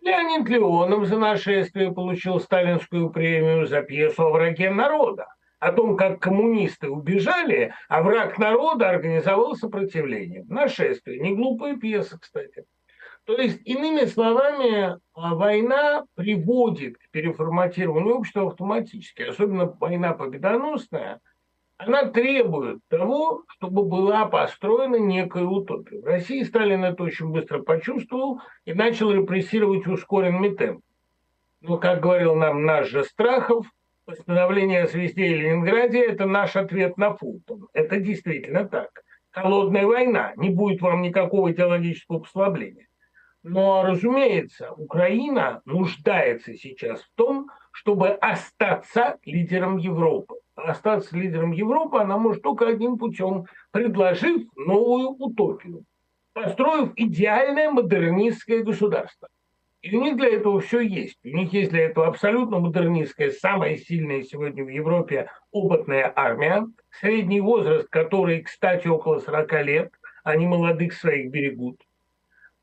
Леонид 0.00 0.48
Леонов 0.48 1.06
за 1.06 1.18
нашествие 1.18 1.92
получил 1.92 2.40
сталинскую 2.40 3.10
премию 3.10 3.66
за 3.66 3.82
пьесу 3.82 4.22
о 4.26 4.30
враге 4.30 4.70
народа 4.70 5.26
о 5.62 5.70
том, 5.70 5.96
как 5.96 6.18
коммунисты 6.20 6.88
убежали, 6.88 7.72
а 7.88 8.02
враг 8.02 8.36
народа 8.36 8.90
организовал 8.90 9.54
сопротивление. 9.54 10.44
Нашествие. 10.48 11.20
Не 11.20 11.36
глупая 11.36 11.76
пьеса, 11.76 12.18
кстати. 12.18 12.64
То 13.24 13.34
есть, 13.34 13.60
иными 13.64 14.04
словами, 14.06 14.98
а, 15.14 15.34
война 15.34 16.04
приводит 16.14 16.98
к 16.98 17.10
переформатированию 17.10 18.16
общества 18.16 18.48
автоматически, 18.48 19.22
особенно 19.22 19.66
война 19.66 20.12
победоносная, 20.12 21.20
она 21.76 22.04
требует 22.06 22.80
того, 22.88 23.44
чтобы 23.48 23.84
была 23.84 24.26
построена 24.26 24.96
некая 24.96 25.44
утопия. 25.44 26.00
В 26.00 26.04
России 26.04 26.42
Сталин 26.42 26.84
это 26.84 27.02
очень 27.02 27.28
быстро 27.28 27.60
почувствовал 27.60 28.40
и 28.64 28.72
начал 28.72 29.12
репрессировать 29.12 29.86
ускоренными 29.86 30.54
темпами. 30.54 30.82
Но, 31.60 31.78
как 31.78 32.00
говорил 32.00 32.34
нам 32.34 32.64
наш 32.64 32.88
же 32.88 33.04
Страхов, 33.04 33.66
постановление 34.04 34.82
о 34.82 34.86
звезде 34.88 35.26
и 35.26 35.34
Ленинграде– 35.34 36.04
это 36.06 36.26
наш 36.26 36.56
ответ 36.56 36.96
на 36.98 37.14
Фултон. 37.14 37.68
Это 37.72 37.98
действительно 37.98 38.68
так. 38.68 38.90
Холодная 39.30 39.86
война, 39.86 40.32
не 40.36 40.50
будет 40.50 40.82
вам 40.82 41.02
никакого 41.02 41.52
идеологического 41.52 42.18
послабления. 42.18 42.88
Но, 43.42 43.82
разумеется, 43.82 44.72
Украина 44.72 45.62
нуждается 45.64 46.54
сейчас 46.54 47.02
в 47.02 47.10
том, 47.16 47.50
чтобы 47.72 48.10
остаться 48.10 49.18
лидером 49.24 49.78
Европы. 49.78 50.36
Остаться 50.54 51.16
лидером 51.16 51.50
Европы 51.50 51.98
она 51.98 52.18
может 52.18 52.42
только 52.42 52.68
одним 52.68 52.98
путем, 52.98 53.46
предложив 53.72 54.46
новую 54.54 55.10
утопию, 55.10 55.84
построив 56.34 56.92
идеальное 56.94 57.70
модернистское 57.70 58.62
государство. 58.62 59.28
И 59.80 59.96
у 59.96 60.00
них 60.00 60.16
для 60.16 60.28
этого 60.28 60.60
все 60.60 60.78
есть. 60.78 61.18
У 61.24 61.28
них 61.36 61.52
есть 61.52 61.72
для 61.72 61.86
этого 61.86 62.06
абсолютно 62.06 62.60
модернистская, 62.60 63.30
самая 63.30 63.76
сильная 63.76 64.22
сегодня 64.22 64.64
в 64.64 64.68
Европе 64.68 65.28
опытная 65.50 66.12
армия, 66.14 66.68
средний 67.00 67.40
возраст 67.40 67.88
которой, 67.88 68.42
кстати, 68.42 68.86
около 68.86 69.18
40 69.18 69.64
лет, 69.64 69.92
они 70.22 70.46
молодых 70.46 70.92
своих 70.92 71.32
берегут– 71.32 71.80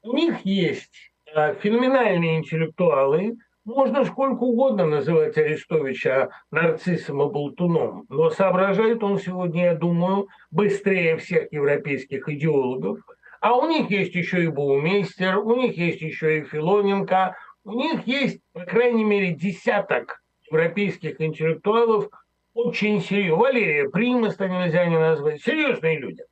у 0.09 0.15
них 0.15 0.43
есть 0.43 1.11
э, 1.35 1.53
феноменальные 1.61 2.39
интеллектуалы, 2.39 3.37
можно 3.63 4.03
сколько 4.05 4.41
угодно 4.41 4.87
называть 4.87 5.37
Арестовича 5.37 6.29
нарциссом 6.49 7.21
и 7.21 7.31
болтуном, 7.31 8.05
но 8.09 8.31
соображает 8.31 9.03
он 9.03 9.19
сегодня, 9.19 9.65
я 9.65 9.75
думаю, 9.75 10.27
быстрее 10.49 11.17
всех 11.17 11.53
европейских 11.53 12.27
идеологов. 12.27 12.97
А 13.39 13.55
у 13.55 13.69
них 13.69 13.91
есть 13.91 14.15
еще 14.15 14.43
и 14.43 14.47
Баумейстер, 14.47 15.37
у 15.37 15.55
них 15.55 15.77
есть 15.77 16.01
еще 16.01 16.39
и 16.39 16.43
Филоненко, 16.43 17.35
у 17.63 17.73
них 17.73 18.07
есть, 18.07 18.39
по 18.53 18.61
крайней 18.61 19.03
мере, 19.03 19.35
десяток 19.35 20.23
европейских 20.49 21.21
интеллектуалов, 21.21 22.09
очень 22.55 22.99
серьезных. 22.99 23.39
Валерия 23.39 23.89
Примаста 23.89 24.47
нельзя 24.47 24.87
не 24.87 24.97
назвать. 24.97 25.43
Серьезные 25.43 25.99
люди. 25.99 26.23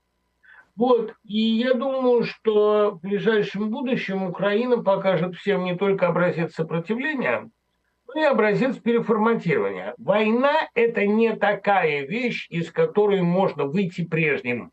Вот, 0.77 1.15
и 1.23 1.39
я 1.39 1.73
думаю, 1.73 2.23
что 2.23 2.91
в 2.91 3.01
ближайшем 3.01 3.71
будущем 3.71 4.21
Украина 4.21 4.83
покажет 4.83 5.33
всем 5.33 5.63
не 5.63 5.75
только 5.75 6.07
образец 6.07 6.53
сопротивления, 6.53 7.49
но 8.07 8.21
и 8.21 8.23
образец 8.23 8.77
переформатирования. 8.77 9.95
Война– 9.97 10.69
это 10.75 11.07
не 11.07 11.35
такая 11.35 12.05
вещь, 12.05 12.45
из 12.51 12.71
которой 12.71 13.23
можно 13.23 13.65
выйти 13.65 14.05
прежним. 14.05 14.71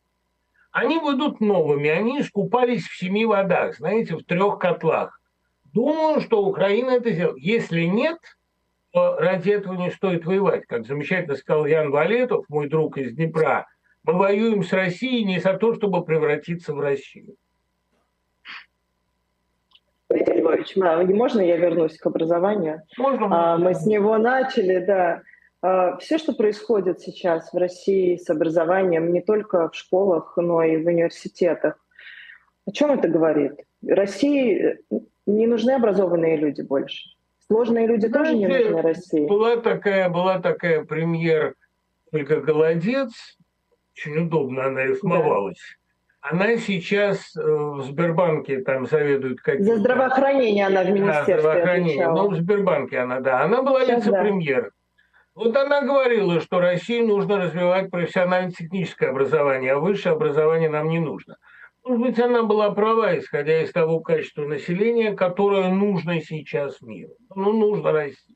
Они 0.73 0.99
выйдут 0.99 1.41
новыми, 1.41 1.89
они 1.89 2.21
искупались 2.21 2.87
в 2.87 2.99
семи 2.99 3.25
водах, 3.25 3.75
знаете, 3.77 4.17
в 4.17 4.25
трех 4.25 4.59
котлах. 4.59 5.19
Думаю, 5.73 6.21
что 6.21 6.45
Украина 6.45 6.91
это 6.91 7.13
сделает. 7.13 7.39
Если 7.39 7.85
нет, 7.85 8.19
то 8.93 9.17
ради 9.17 9.53
этого 9.53 9.73
не 9.75 9.91
стоит 9.91 10.27
воевать. 10.27 10.67
Как 10.67 10.85
замечательно 10.87 11.37
сказал 11.37 11.65
Ян 11.65 11.91
Валетов, 11.91 12.45
мой 12.51 12.69
друг 12.69 12.99
из 12.99 13.15
Днепра– 13.15 13.67
мы 14.05 14.19
воюем 14.19 14.63
с 14.63 14.73
Россией 14.73 15.25
не 15.25 15.41
за 15.41 15.55
то, 15.55 15.75
чтобы 15.75 16.05
превратиться 16.05 16.75
в 16.75 16.81
Россию. 16.81 17.37
Дмитрий 20.11 20.41
Львович, 20.41 20.77
можно 20.77 21.41
я 21.41 21.57
вернусь 21.57 21.97
к 21.97 22.07
образованию? 22.07 22.83
Можно. 22.99 23.55
А, 23.55 23.59
мы 23.59 23.75
с 23.75 23.87
него 23.87 24.17
начали, 24.19 24.79
да. 24.79 25.23
А, 25.63 25.97
все, 25.97 26.19
что 26.19 26.35
происходит 26.35 27.01
сейчас 27.01 27.53
в 27.53 27.57
России 27.57 28.17
с 28.17 28.29
образованием, 28.29 29.13
не 29.13 29.23
только 29.23 29.71
в 29.71 29.75
школах, 29.75 30.35
но 30.37 30.63
и 30.63 30.77
в 30.77 30.87
университетах, 30.87 31.79
о 32.67 32.71
чем 32.71 32.93
это 32.93 33.09
говорит? 33.09 33.55
России 33.87 34.79
не 35.27 35.47
нужны 35.47 35.73
образованные 35.73 36.37
люди 36.37 36.61
больше. 36.61 37.11
Сложные 37.47 37.87
люди 37.87 38.07
Знаете, 38.07 38.19
тоже 38.19 38.37
не 38.37 38.47
нужны 38.47 38.83
России. 38.83 39.27
Была 39.27 39.57
такая, 39.57 40.09
была 40.09 40.39
такая 40.39 40.85
премьер 40.85 41.55
Ольга 42.13 42.41
Голодец, 42.41 43.37
очень 43.95 44.19
удобно 44.19 44.67
она 44.67 44.85
рифмовалась. 44.85 45.59
Да. 46.23 46.31
Она 46.31 46.57
сейчас 46.57 47.37
э, 47.37 47.41
в 47.43 47.83
Сбербанке 47.83 48.63
там 48.63 48.87
заведует 48.87 49.43
каким 49.43 49.65
За 49.65 49.77
здравоохранение 49.77 50.67
она 50.67 50.83
в 50.83 50.91
министерстве 50.91 51.35
Да, 51.35 51.41
здравоохранение. 51.41 52.09
Ну, 52.09 52.31
в 52.31 52.37
Сбербанке 52.37 52.99
она, 52.99 53.21
да. 53.21 53.43
Она 53.43 53.63
была 53.63 53.85
вице-премьер. 53.85 54.63
Да. 54.63 54.71
Вот 55.35 55.57
она 55.57 55.83
говорила, 55.83 56.41
что 56.41 56.61
России 56.61 57.03
нужно 57.03 57.39
развивать 57.39 57.91
профессионально-техническое 57.91 59.09
образование, 59.09 59.73
а 59.73 59.79
высшее 59.79 60.15
образование 60.15 60.71
нам 60.71 60.89
не 60.89 61.01
нужно. 61.01 61.37
Может 61.85 62.01
быть, 62.01 62.19
она 62.19 62.45
была 62.45 62.71
права, 62.71 63.19
исходя 63.19 63.63
из 63.63 63.71
того 63.71 64.01
качества 64.01 64.47
населения, 64.47 65.13
которое 65.13 65.69
нужно 65.69 66.23
сейчас 66.23 66.81
миру. 66.81 67.13
Ну, 67.35 67.53
нужно 67.53 67.93
России. 67.93 68.34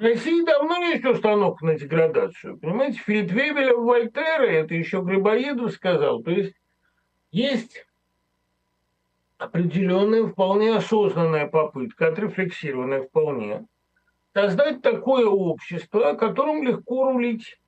России 0.00 0.44
давно 0.44 0.76
есть 0.78 1.04
установка 1.04 1.66
на 1.66 1.78
деградацию. 1.78 2.58
Понимаете, 2.58 2.98
Фельдвебеля 3.00 3.76
в 3.76 3.84
Вольтера, 3.84 4.46
это 4.46 4.74
еще 4.74 5.02
Грибоедов 5.02 5.72
сказал, 5.72 6.22
то 6.22 6.30
есть 6.30 6.54
есть 7.30 7.86
определенная, 9.36 10.26
вполне 10.26 10.74
осознанная 10.74 11.48
попытка, 11.48 12.08
отрефлексированная 12.08 13.02
вполне, 13.02 13.66
создать 14.34 14.82
такое 14.82 15.26
общество, 15.26 16.10
о 16.10 16.16
котором 16.16 16.62
легко 16.62 17.12
рулить. 17.12 17.58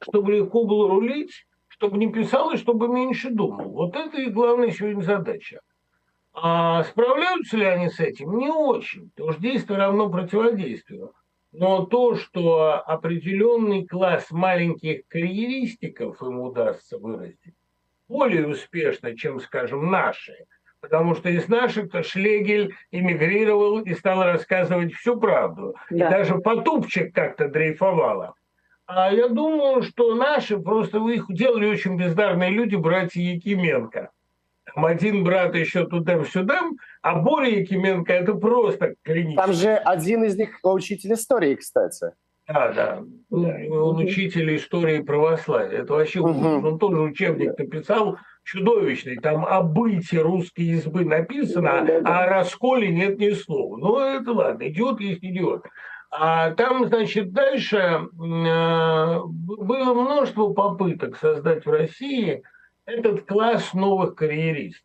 Чтобы 0.00 0.32
легко 0.32 0.64
было 0.64 0.88
рулить, 0.88 1.46
чтобы 1.68 1.98
не 1.98 2.12
писал 2.12 2.52
и 2.52 2.56
чтобы 2.56 2.88
меньше 2.88 3.30
думал. 3.30 3.70
Вот 3.70 3.96
это 3.96 4.20
и 4.20 4.30
главная 4.30 4.70
сегодня 4.70 5.02
задача. 5.02 5.60
А 6.34 6.82
справляются 6.84 7.56
ли 7.56 7.64
они 7.64 7.90
с 7.90 8.00
этим? 8.00 8.38
Не 8.38 8.50
очень, 8.50 9.10
потому 9.10 9.32
что 9.32 9.42
действие 9.42 9.78
равно 9.78 10.08
противодействию. 10.08 11.12
Но 11.52 11.84
то, 11.84 12.14
что 12.14 12.82
определенный 12.86 13.86
класс 13.86 14.30
маленьких 14.30 15.06
карьеристиков 15.08 16.22
им 16.22 16.40
удастся 16.40 16.98
вырастить, 16.98 17.54
более 18.08 18.48
успешно, 18.48 19.14
чем, 19.16 19.38
скажем, 19.40 19.90
наши. 19.90 20.46
Потому 20.80 21.14
что 21.14 21.28
из 21.28 21.48
наших-то 21.48 22.02
Шлегель 22.02 22.74
эмигрировал 22.90 23.80
и 23.80 23.94
стал 23.94 24.24
рассказывать 24.24 24.94
всю 24.94 25.20
правду. 25.20 25.76
Да. 25.90 25.96
И 25.96 26.10
даже 26.10 26.38
Потупчик 26.38 27.14
как-то 27.14 27.48
дрейфовала. 27.48 28.34
А 28.86 29.12
я 29.12 29.28
думаю, 29.28 29.82
что 29.82 30.14
наши 30.14 30.58
просто 30.58 30.98
их 31.08 31.26
делали 31.28 31.66
очень 31.66 31.96
бездарные 31.96 32.50
люди, 32.50 32.74
братья 32.74 33.20
Якименко. 33.20 34.10
Там 34.74 34.86
один 34.86 35.24
брат 35.24 35.54
еще 35.54 35.86
туда-сюда, 35.86 36.62
а 37.02 37.16
Боря 37.16 37.48
Якименко 37.48 38.12
это 38.12 38.34
просто 38.34 38.94
клинически. 39.02 39.36
Там 39.36 39.52
же 39.52 39.74
один 39.74 40.24
из 40.24 40.36
них 40.36 40.58
учитель 40.62 41.12
истории, 41.14 41.54
кстати. 41.54 42.12
Да, 42.48 42.72
да. 42.72 43.02
Он 43.30 43.98
учитель 43.98 44.56
истории 44.56 45.00
православия. 45.00 45.80
Это 45.82 45.92
вообще 45.94 46.20
угу. 46.20 46.66
Он 46.66 46.78
тоже 46.78 47.00
учебник 47.00 47.56
написал 47.58 48.18
чудовищный. 48.44 49.16
Там 49.16 49.46
о 49.46 49.62
быте 49.62 50.20
русской 50.20 50.62
избы 50.62 51.04
написано, 51.04 51.86
а 52.04 52.24
о 52.24 52.26
расколе 52.26 52.88
нет 52.88 53.18
ни 53.18 53.30
слова. 53.30 53.76
Ну, 53.76 53.98
это 53.98 54.32
ладно, 54.32 54.68
идиот 54.68 55.00
есть 55.00 55.22
идиот. 55.22 55.64
А 56.14 56.50
там, 56.50 56.88
значит, 56.88 57.32
дальше 57.32 57.78
э, 57.78 58.00
было 59.22 59.94
множество 59.94 60.52
попыток 60.52 61.16
создать 61.16 61.64
в 61.64 61.70
России 61.70 62.42
этот 62.86 63.26
класс 63.26 63.74
новых 63.74 64.14
карьеристов. 64.14 64.84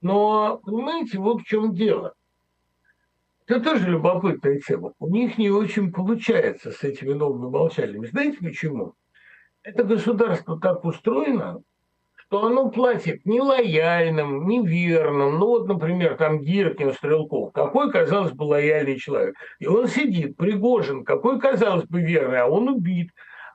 Но, 0.00 0.60
понимаете, 0.64 1.18
вот 1.18 1.42
в 1.42 1.44
чем 1.44 1.74
дело. 1.74 2.14
Это 3.46 3.60
тоже 3.60 3.90
любопытная 3.90 4.60
тема. 4.60 4.92
У 4.98 5.08
них 5.08 5.38
не 5.38 5.50
очень 5.50 5.92
получается 5.92 6.70
с 6.70 6.82
этими 6.82 7.12
новыми 7.12 7.50
молчальными. 7.50 8.06
Знаете 8.06 8.38
почему? 8.38 8.94
Это 9.62 9.84
государство 9.84 10.58
так 10.58 10.84
устроено, 10.84 11.62
что 12.16 12.46
оно 12.46 12.70
платит 12.70 13.24
нелояльным, 13.26 14.48
неверным. 14.48 15.38
Ну 15.38 15.46
вот, 15.46 15.68
например, 15.68 16.16
там 16.16 16.40
Гиркин, 16.40 16.94
Стрелков. 16.94 17.52
Какой, 17.52 17.92
казалось 17.92 18.32
бы, 18.32 18.44
лояльный 18.44 18.98
человек. 18.98 19.36
И 19.58 19.66
он 19.66 19.86
сидит, 19.86 20.36
Пригожин, 20.36 21.04
какой, 21.04 21.38
казалось 21.38 21.84
бы, 21.84 22.00
верный, 22.00 22.40
а 22.40 22.46
он 22.46 22.68
убит. 22.68 23.10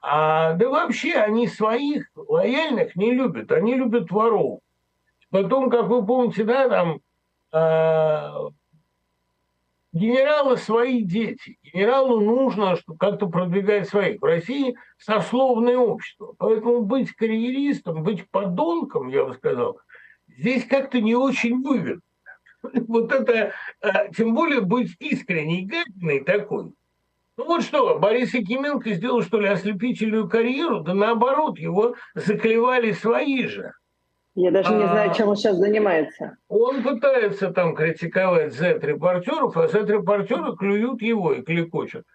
А, 0.10 0.54
да 0.54 0.70
вообще 0.70 1.16
они 1.16 1.48
своих 1.48 2.10
лояльных 2.16 2.96
не 2.96 3.12
любят, 3.12 3.52
они 3.52 3.76
любят 3.76 4.10
воров. 4.10 4.62
Потом, 5.32 5.70
как 5.70 5.88
вы 5.88 6.06
помните, 6.06 6.46
да, 6.46 6.70
там 6.70 7.02
э, 7.52 8.50
генералы 9.92 10.56
свои 10.56 11.02
дети. 11.02 11.58
Генералу 11.62 12.22
нужно 12.22 12.78
как-то 12.98 13.28
продвигать 13.28 13.90
своих. 13.90 14.22
В 14.22 14.24
России 14.24 14.78
сословное 14.98 15.76
общество. 15.76 16.34
Поэтому 16.38 16.84
быть 16.84 17.12
карьеристом, 17.12 18.04
быть 18.04 18.30
подонком, 18.32 19.10
я 19.10 19.26
бы 19.26 19.34
сказал, 19.34 19.82
здесь 20.38 20.66
как-то 20.66 21.02
не 21.02 21.16
очень 21.16 21.62
выгодно. 21.62 22.02
Вот 22.88 23.12
это, 23.12 23.52
а, 23.82 24.08
тем 24.08 24.34
более 24.34 24.62
быть 24.62 24.96
искренней, 25.00 25.66
гадиной 25.66 26.24
такой. 26.24 26.72
Ну 27.38 27.46
вот 27.46 27.62
что, 27.62 28.00
Борис 28.00 28.34
Якименко 28.34 28.94
сделал, 28.94 29.22
что 29.22 29.40
ли, 29.40 29.48
ослепительную 29.48 30.28
карьеру? 30.28 30.82
Да 30.82 30.96
наоборот, 30.96 31.60
его 31.60 31.96
заклевали 32.16 32.92
свои 32.92 33.46
же. 33.46 33.74
Я 34.34 34.52
даже 34.52 34.74
не 34.74 34.84
знаю, 34.84 35.12
а, 35.12 35.14
чем 35.14 35.30
он 35.30 35.36
сейчас 35.36 35.58
занимается. 35.58 36.38
Он 36.48 36.84
пытается 36.84 37.52
там 37.52 37.76
критиковать 37.76 38.54
Z-репортеров, 38.54 39.56
а 39.58 39.68
Z-репортеры 39.68 40.56
клюют 40.56 41.02
его 41.02 41.34
и 41.34 41.42
кликочут. 41.42 42.06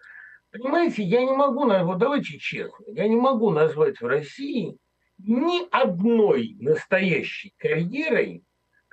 Понимаете, 0.51 1.03
я 1.03 1.25
не 1.25 1.35
могу, 1.35 1.65
вот 1.65 1.97
давайте 1.97 2.37
честно, 2.37 2.85
я 2.87 3.07
не 3.07 3.15
могу 3.15 3.49
назвать 3.49 3.99
в 3.99 4.05
России 4.05 4.77
ни 5.17 5.67
одной 5.71 6.55
настоящей 6.59 7.53
карьерой, 7.57 8.43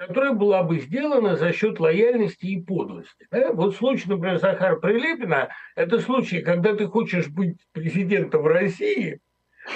которая 0.01 0.33
была 0.33 0.63
бы 0.63 0.79
сделана 0.79 1.37
за 1.37 1.53
счет 1.53 1.79
лояльности 1.79 2.47
и 2.47 2.63
подлости. 2.63 3.29
Да? 3.31 3.53
Вот 3.53 3.77
случай, 3.77 4.09
например, 4.09 4.39
Захар 4.39 4.81
Прилепина, 4.81 5.51
это 5.77 6.01
случай, 6.01 6.41
когда 6.41 6.75
ты 6.75 6.87
хочешь 6.87 7.29
быть 7.29 7.59
президентом 7.73 8.47
России– 8.47 9.21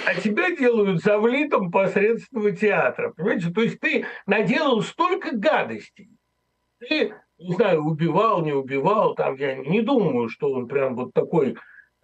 а 0.07 0.15
тебя 0.19 0.53
делают 0.53 1.03
завлитом 1.03 1.71
посредственного 1.71 2.51
театра. 2.51 3.13
Понимаете? 3.15 3.51
То 3.51 3.61
есть 3.61 3.79
ты 3.79 4.05
наделал 4.25 4.81
столько 4.81 5.37
гадостей. 5.37 6.09
Ты, 6.79 7.13
не 7.37 7.53
знаю, 7.53 7.83
убивал, 7.83 8.43
не 8.43 8.51
убивал, 8.51 9.13
там 9.13 9.35
я 9.35 9.55
не 9.55 9.81
думаю, 9.81 10.27
что 10.27 10.51
он 10.51 10.67
прям 10.67 10.95
вот 10.95 11.13
такой 11.13 11.55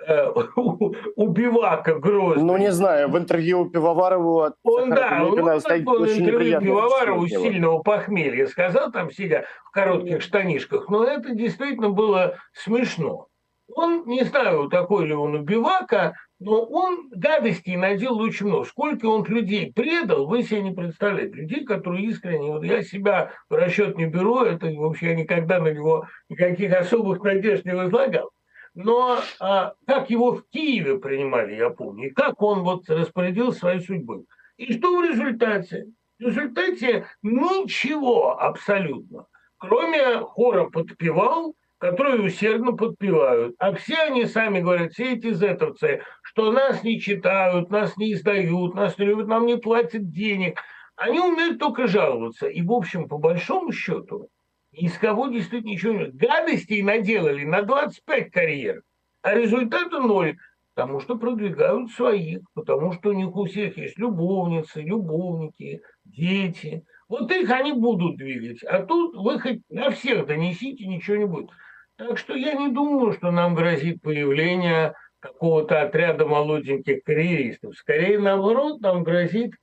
убивака 1.15 1.95
грозный. 1.95 2.43
Ну, 2.43 2.57
не 2.57 2.71
знаю, 2.71 3.09
в 3.09 3.17
интервью 3.17 3.69
Пивоварову... 3.69 4.53
Он, 4.63 4.89
да, 4.89 5.23
он, 5.23 5.61
такой 5.61 6.19
интервью 6.19 6.59
Пивоварову 6.59 7.27
сильного 7.27 7.79
похмелья 7.79 8.47
сказал, 8.47 8.91
там 8.91 9.11
сидя 9.11 9.45
в 9.65 9.71
коротких 9.71 10.21
штанишках, 10.21 10.89
но 10.89 11.03
это 11.03 11.33
действительно 11.35 11.89
было 11.89 12.35
смешно. 12.53 13.27
Он, 13.73 14.05
не 14.05 14.23
знаю, 14.23 14.67
такой 14.69 15.07
ли 15.07 15.13
он 15.13 15.35
убивака, 15.35 16.13
но 16.39 16.63
он 16.63 17.09
гадостей 17.11 17.77
наделал 17.77 18.19
очень 18.19 18.47
много. 18.47 18.65
Сколько 18.65 19.05
он 19.05 19.23
людей 19.25 19.71
предал, 19.73 20.25
вы 20.25 20.43
себе 20.43 20.63
не 20.63 20.71
представляете. 20.71 21.35
Людей, 21.35 21.63
которые 21.63 22.05
искренне, 22.07 22.51
вот 22.51 22.65
я 22.65 22.83
себя 22.83 23.31
в 23.49 23.53
расчет 23.53 23.97
не 23.97 24.07
беру, 24.07 24.43
это 24.43 24.67
вообще 24.67 25.09
я 25.11 25.15
никогда 25.15 25.59
на 25.59 25.69
него 25.69 26.07
никаких 26.29 26.73
особых 26.73 27.23
надежд 27.23 27.63
не 27.63 27.75
возлагал. 27.75 28.31
Но 28.73 29.19
а, 29.39 29.73
как 29.85 30.09
его 30.09 30.33
в 30.33 30.47
Киеве 30.49 30.97
принимали, 30.97 31.55
я 31.55 31.69
помню, 31.69 32.09
и 32.09 32.13
как 32.13 32.41
он 32.41 32.63
вот 32.63 32.89
распорядил 32.89 33.51
своей 33.51 33.81
судьбой. 33.81 34.25
И 34.57 34.73
что 34.73 34.97
в 34.97 35.03
результате? 35.03 35.87
В 36.19 36.23
результате 36.23 37.07
ничего 37.21 38.39
абсолютно. 38.39 39.25
Кроме 39.57 40.19
хора 40.19 40.69
подпевал, 40.69 41.55
которые 41.81 42.21
усердно 42.21 42.73
подпевают. 42.73 43.55
А 43.57 43.73
все 43.73 43.95
они 44.03 44.25
сами 44.25 44.61
говорят, 44.61 44.93
все 44.93 45.15
эти 45.15 45.33
зетовцы, 45.33 46.03
что 46.21 46.51
нас 46.51 46.83
не 46.83 46.99
читают, 46.99 47.71
нас 47.71 47.97
не 47.97 48.13
издают, 48.13 48.75
нас 48.75 48.97
не 48.99 49.05
любят, 49.05 49.27
нам 49.27 49.47
не 49.47 49.57
платят 49.57 50.11
денег. 50.11 50.59
Они 50.95 51.19
умеют 51.19 51.57
только 51.57 51.87
жаловаться. 51.87 52.47
И, 52.47 52.61
в 52.61 52.71
общем, 52.71 53.07
по 53.09 53.17
большому 53.17 53.71
счету, 53.71 54.29
из 54.71 54.97
кого 54.97 55.27
действительно 55.27 55.71
ничего. 55.71 55.99
Гадостей 56.13 56.81
наделали 56.81 57.43
на 57.43 57.61
25 57.61 58.31
карьер, 58.31 58.83
а 59.21 59.35
результата 59.35 59.99
ноль. 59.99 60.37
Потому 60.73 61.01
что 61.01 61.17
продвигают 61.17 61.91
своих, 61.91 62.39
потому 62.53 62.93
что 62.93 63.09
у 63.09 63.13
них 63.13 63.35
у 63.35 63.45
всех 63.45 63.77
есть 63.77 63.99
любовницы, 63.99 64.81
любовники, 64.81 65.81
дети. 66.05 66.85
Вот 67.09 67.29
их 67.29 67.51
они 67.51 67.73
будут 67.73 68.15
двигать. 68.15 68.63
А 68.63 68.81
тут 68.85 69.13
вы 69.15 69.37
хоть 69.37 69.59
на 69.69 69.91
всех 69.91 70.27
донесите, 70.27 70.87
ничего 70.87 71.17
не 71.17 71.25
будет. 71.25 71.49
Так 71.97 72.17
что 72.17 72.35
я 72.35 72.53
не 72.53 72.69
думаю, 72.69 73.11
что 73.11 73.31
нам 73.31 73.53
грозит 73.53 74.01
появление 74.01 74.93
какого-то 75.19 75.81
отряда 75.81 76.25
молоденьких 76.25 77.03
карьеристов. 77.03 77.75
Скорее, 77.75 78.17
наоборот, 78.17 78.79
нам 78.79 79.03
грозит 79.03 79.53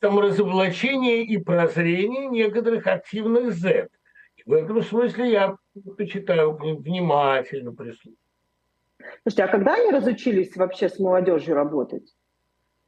саморазоблачение 0.00 1.24
и 1.24 1.36
прозрение 1.36 2.26
некоторых 2.26 2.86
активных 2.86 3.52
Z. 3.52 3.88
В 4.46 4.52
этом 4.52 4.82
смысле 4.82 5.30
я 5.30 5.56
почитаю 5.96 6.56
внимательно 6.56 7.72
прислушиваюсь. 7.72 8.18
Слушайте, 9.22 9.44
а 9.44 9.48
когда 9.48 9.74
они 9.74 9.90
разучились 9.90 10.56
вообще 10.56 10.88
с 10.88 10.98
молодежью 10.98 11.54
работать? 11.54 12.14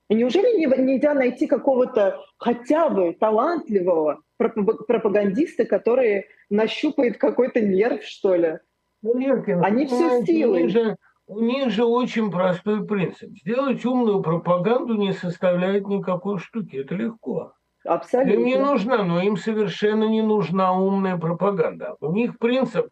И 0.09 0.15
неужели 0.15 0.59
нельзя 0.83 1.15
найти 1.15 1.47
какого-то 1.47 2.21
хотя 2.37 2.91
бы 2.91 3.17
талантливого 3.19 4.23
пропагандиста, 4.37 5.65
который 5.65 6.27
нащупает 6.51 7.19
какой-то 7.19 7.61
нерв, 7.61 8.05
что 8.05 8.35
ли? 8.35 8.59
Ну, 9.03 9.19
Леркин, 9.19 9.65
Они 9.65 9.87
все 9.87 10.25
силы. 10.25 10.59
У 10.59 10.61
них, 10.63 10.71
же, 10.71 10.97
у 11.27 11.41
них 11.41 11.71
же 11.71 11.85
очень 11.85 12.31
простой 12.31 12.87
принцип. 12.87 13.31
Сделать 13.39 13.85
умную 13.85 14.23
пропаганду 14.23 14.95
не 14.95 15.13
составляет 15.13 15.87
никакой 15.87 16.39
штуки. 16.39 16.77
Это 16.77 16.95
легко. 16.95 17.55
Абсолютно. 17.85 18.33
Им 18.33 18.45
не 18.45 18.57
нужна, 18.57 19.03
но 19.05 19.21
им 19.23 19.37
совершенно 19.37 20.05
не 20.05 20.23
нужна 20.23 20.73
умная 20.73 21.17
пропаганда. 21.17 21.97
У 22.01 22.13
них 22.13 22.39
принцип 22.39 22.89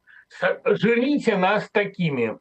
«жрите 0.67 1.37
нас 1.37 1.69
такими». 1.71 2.39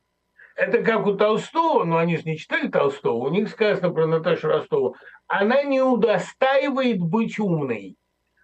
Это 0.55 0.83
как 0.83 1.07
у 1.07 1.13
Толстого, 1.15 1.85
но 1.85 1.97
они 1.97 2.17
же 2.17 2.23
не 2.25 2.37
читали 2.37 2.67
Толстого, 2.67 3.15
у 3.15 3.29
них 3.29 3.49
сказано 3.49 3.91
про 3.91 4.05
Наташу 4.05 4.49
Ростову, 4.49 4.95
она 5.27 5.63
не 5.63 5.81
удостаивает 5.81 6.99
быть 6.99 7.39
умной. 7.39 7.95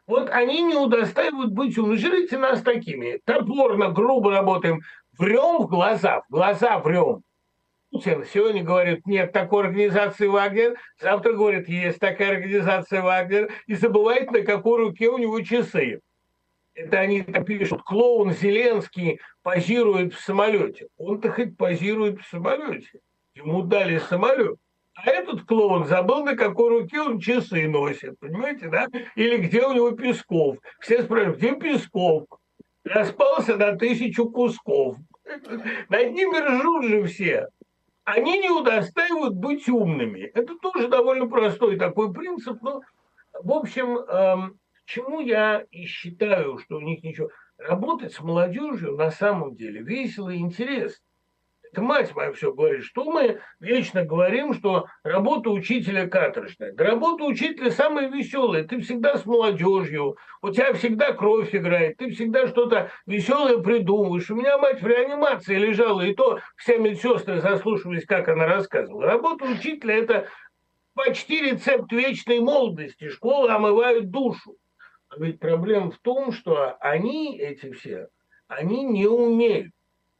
Вот 0.07 0.29
они 0.29 0.63
не 0.63 0.75
удостаивают 0.75 1.51
быть 1.51 1.77
умными. 1.77 1.97
Жрите 1.97 2.37
нас 2.37 2.61
такими. 2.61 3.19
Топорно, 3.25 3.89
грубо 3.89 4.31
работаем. 4.31 4.79
Врем 5.19 5.63
в 5.63 5.67
глаза, 5.67 6.21
в 6.21 6.31
глаза 6.31 6.79
врем. 6.79 7.23
Сегодня 7.91 8.63
говорит, 8.63 9.05
нет 9.07 9.31
такой 9.31 9.65
организации 9.65 10.27
Вагнер, 10.27 10.75
завтра 10.99 11.33
говорит, 11.33 11.69
есть 11.69 11.99
такая 11.99 12.31
организация 12.31 13.01
Вагнер, 13.01 13.49
и 13.65 13.75
забывает, 13.75 14.31
на 14.31 14.41
какой 14.41 14.79
руке 14.79 15.07
у 15.09 15.17
него 15.17 15.41
часы. 15.41 16.01
Это 16.75 16.99
они 16.99 17.23
пишут, 17.23 17.81
клоун 17.83 18.33
Зеленский 18.33 19.19
позирует 19.41 20.13
в 20.13 20.19
самолете. 20.19 20.87
Он-то 20.97 21.31
хоть 21.31 21.57
позирует 21.57 22.21
в 22.21 22.27
самолете. 22.27 22.99
Ему 23.33 23.63
дали 23.63 23.97
самолет. 23.97 24.57
А 24.93 25.09
этот 25.09 25.43
клоун 25.43 25.85
забыл, 25.85 26.23
на 26.23 26.35
какой 26.35 26.69
руке 26.69 27.01
он 27.01 27.19
часы 27.19 27.67
носит, 27.67 28.19
понимаете, 28.19 28.67
да? 28.67 28.87
Или 29.15 29.37
где 29.37 29.63
у 29.65 29.73
него 29.73 29.91
Песков. 29.91 30.57
Все 30.79 31.03
спрашивают, 31.03 31.37
где 31.37 31.55
Песков? 31.55 32.25
Распался 32.83 33.57
на 33.57 33.75
тысячу 33.75 34.29
кусков. 34.29 34.97
Над 35.89 36.11
ними 36.11 36.37
ржут 36.39 36.85
же 36.85 37.03
все. 37.05 37.47
Они 38.07 38.39
не 38.39 38.49
удостаивают 38.49 39.35
быть 39.35 39.67
умными. 39.67 40.21
Это 40.33 40.57
тоже 40.59 40.87
довольно 40.87 41.27
простой 41.27 41.77
такой 41.77 42.13
принцип. 42.13 42.61
Но, 42.61 42.79
в 43.33 43.51
общем, 43.51 43.97
эм, 43.97 44.59
чему 44.85 45.19
я 45.19 45.65
и 45.71 45.83
считаю, 45.83 46.57
что 46.57 46.77
у 46.77 46.79
них 46.79 47.03
ничего... 47.03 47.29
Работать 47.57 48.13
с 48.13 48.21
молодежью 48.21 48.95
на 48.95 49.11
самом 49.11 49.57
деле 49.57 49.81
весело 49.81 50.29
и 50.29 50.37
интересно. 50.37 51.03
Это 51.71 51.81
мать 51.81 52.15
моя 52.15 52.31
все 52.31 52.53
говорит, 52.53 52.83
что 52.83 53.03
мы 53.05 53.41
вечно 53.59 54.03
говорим, 54.03 54.53
что 54.53 54.87
работа 55.03 55.49
учителя 55.49 56.07
каторжная. 56.07 56.71
Да 56.73 56.85
работа 56.85 57.23
учителя 57.23 57.71
самая 57.71 58.09
веселая. 58.09 58.63
Ты 58.63 58.81
всегда 58.81 59.17
с 59.17 59.25
молодежью, 59.25 60.17
у 60.41 60.49
тебя 60.49 60.73
всегда 60.73 61.13
кровь 61.13 61.53
играет, 61.53 61.97
ты 61.97 62.11
всегда 62.11 62.47
что-то 62.47 62.91
веселое 63.05 63.57
придумываешь. 63.59 64.29
У 64.29 64.35
меня 64.35 64.57
мать 64.57 64.81
в 64.81 64.87
реанимации 64.87 65.55
лежала, 65.55 66.01
и 66.01 66.13
то 66.13 66.39
все 66.55 66.77
медсестры 66.77 67.41
заслушивались, 67.41 68.05
как 68.05 68.29
она 68.29 68.45
рассказывала. 68.45 69.05
Работа 69.05 69.45
учителя– 69.45 69.95
это 69.97 70.27
почти 70.93 71.41
рецепт 71.41 71.91
вечной 71.91 72.39
молодости. 72.39 73.09
Школы 73.09 73.49
омывают 73.49 74.09
душу. 74.09 74.57
А 75.09 75.19
ведь 75.19 75.39
проблема 75.39 75.91
в 75.91 75.99
том, 75.99 76.31
что 76.31 76.75
они, 76.79 77.39
эти 77.39 77.71
все, 77.71 78.09
они 78.47 78.83
не 78.83 79.07
умеют 79.07 79.71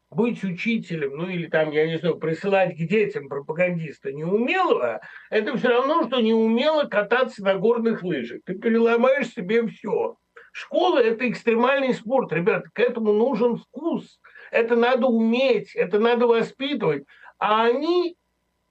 быть 0.09 0.43
учителем, 0.43 1.17
ну 1.17 1.27
или 1.27 1.47
там, 1.47 1.71
я 1.71 1.85
не 1.87 1.97
знаю, 1.97 2.17
присылать 2.17 2.75
к 2.75 2.79
детям 2.79 3.27
пропагандиста 3.27 4.11
неумелого, 4.11 5.01
это 5.29 5.57
все 5.57 5.69
равно, 5.69 6.07
что 6.07 6.21
неумело 6.21 6.83
кататься 6.83 7.43
на 7.43 7.55
горных 7.55 8.03
лыжах. 8.03 8.41
Ты 8.45 8.55
переломаешь 8.55 9.29
себе 9.29 9.67
все. 9.67 10.17
Школа– 10.53 10.99
это 11.03 11.29
экстремальный 11.29 11.93
спорт, 11.93 12.31
ребят, 12.31 12.65
к 12.73 12.79
этому 12.79 13.13
нужен 13.13 13.57
вкус. 13.57 14.19
Это 14.49 14.75
надо 14.75 15.07
уметь, 15.07 15.75
это 15.75 15.99
надо 15.99 16.25
воспитывать. 16.25 17.03
А 17.37 17.65
они 17.65 18.15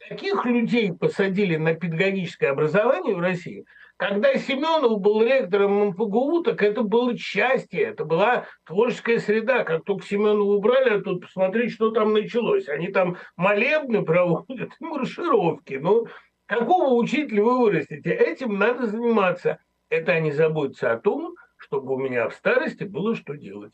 таких 0.09 0.45
людей 0.47 0.93
посадили 0.93 1.57
на 1.57 1.74
педагогическое 1.74 2.51
образование 2.51 3.14
в 3.14 3.20
России– 3.20 3.64
когда 3.97 4.34
Семенов 4.34 5.01
был 5.01 5.22
ректором 5.22 5.88
МПГУ, 5.88 6.42
так 6.42 6.62
это 6.62 6.82
было 6.82 7.16
счастье, 7.16 7.82
это 7.82 8.05
была 8.05 8.47
творческая 8.64 9.18
среда. 9.18 9.64
Как 9.64 9.84
только 9.84 10.07
Семенова 10.07 10.57
убрали, 10.57 10.99
а 10.99 11.01
тут 11.01 11.22
посмотреть, 11.22 11.72
что 11.72 11.90
там 11.90 12.12
началось. 12.12 12.68
Они 12.68 12.88
там 12.88 13.16
молебны 13.36 14.05
проводят, 14.05 14.70
маршировки. 14.80 15.74
Ну, 15.74 16.07
какого 16.44 16.94
учителя 16.94 17.42
вы 17.42 17.59
вырастите? 17.59 18.12
Этим 18.12 18.59
надо 18.59 18.86
заниматься. 18.86 19.59
Это 19.88 20.12
они 20.12 20.30
заботятся 20.30 20.92
о 20.92 20.99
том, 20.99 21.34
чтобы 21.57 21.94
у 21.94 21.99
меня 21.99 22.28
в 22.28 22.34
старости 22.34 22.84
было 22.84 23.14
что 23.14 23.34
делать. 23.34 23.72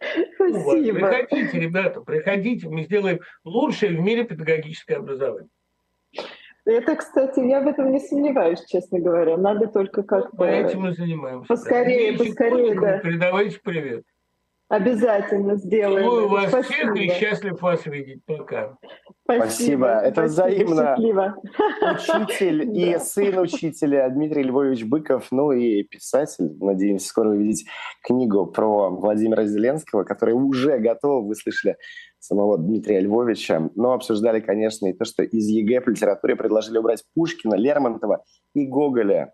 Спасибо. 0.00 0.38
Ну, 0.38 0.62
вот, 0.62 0.82
приходите, 0.82 1.60
ребята, 1.60 2.00
приходите, 2.00 2.68
мы 2.68 2.84
сделаем 2.84 3.20
лучшее 3.44 3.94
в 3.94 4.00
мире 4.00 4.24
педагогическое 4.24 4.96
образование. 4.96 5.50
Это, 6.68 6.96
кстати, 6.96 7.40
я 7.40 7.62
в 7.62 7.66
этом 7.66 7.90
не 7.90 7.98
сомневаюсь, 7.98 8.62
честно 8.66 8.98
говоря. 8.98 9.38
Надо 9.38 9.68
только 9.68 10.02
как-то... 10.02 10.36
Мы 10.36 10.48
этим 10.48 10.86
и 10.86 10.92
занимаемся. 10.92 11.48
Поскорее, 11.48 12.12
да. 12.12 12.24
поскорее, 12.24 12.78
да. 12.78 12.98
Передавайте 12.98 13.58
привет. 13.64 14.04
Обязательно 14.68 15.56
сделаем. 15.56 16.04
Целую 16.04 16.28
вас 16.28 16.48
Спасибо. 16.50 16.92
всех 16.92 16.96
и 16.96 17.08
счастлив 17.08 17.62
вас 17.62 17.86
видеть. 17.86 18.22
Пока. 18.26 18.76
Спасибо. 19.24 19.46
Спасибо. 19.46 19.86
Это 19.86 20.22
взаимно. 20.24 20.96
Счастливо. 20.96 21.34
Учитель 22.26 22.78
и 22.78 22.98
сын 22.98 23.38
учителя 23.38 24.08
Дмитрий 24.10 24.42
Львович 24.42 24.84
Быков, 24.84 25.28
ну 25.30 25.52
и 25.52 25.82
писатель. 25.84 26.54
Надеемся 26.60 27.08
скоро 27.08 27.30
увидеть 27.30 27.64
книгу 28.02 28.44
про 28.46 28.90
Владимира 28.90 29.46
Зеленского, 29.46 30.04
которая 30.04 30.36
уже 30.36 30.78
готова. 30.78 31.26
Вы 31.26 31.34
слышали 31.34 31.76
самого 32.18 32.58
Дмитрия 32.58 33.00
Львовича. 33.00 33.70
Но 33.74 33.92
обсуждали, 33.92 34.40
конечно, 34.40 34.86
и 34.86 34.92
то, 34.92 35.06
что 35.06 35.22
из 35.22 35.48
ЕГЭ 35.48 35.80
по 35.80 35.90
литературе 35.90 36.36
предложили 36.36 36.76
убрать 36.76 37.04
Пушкина, 37.14 37.54
Лермонтова 37.54 38.22
и 38.54 38.66
Гоголя. 38.66 39.32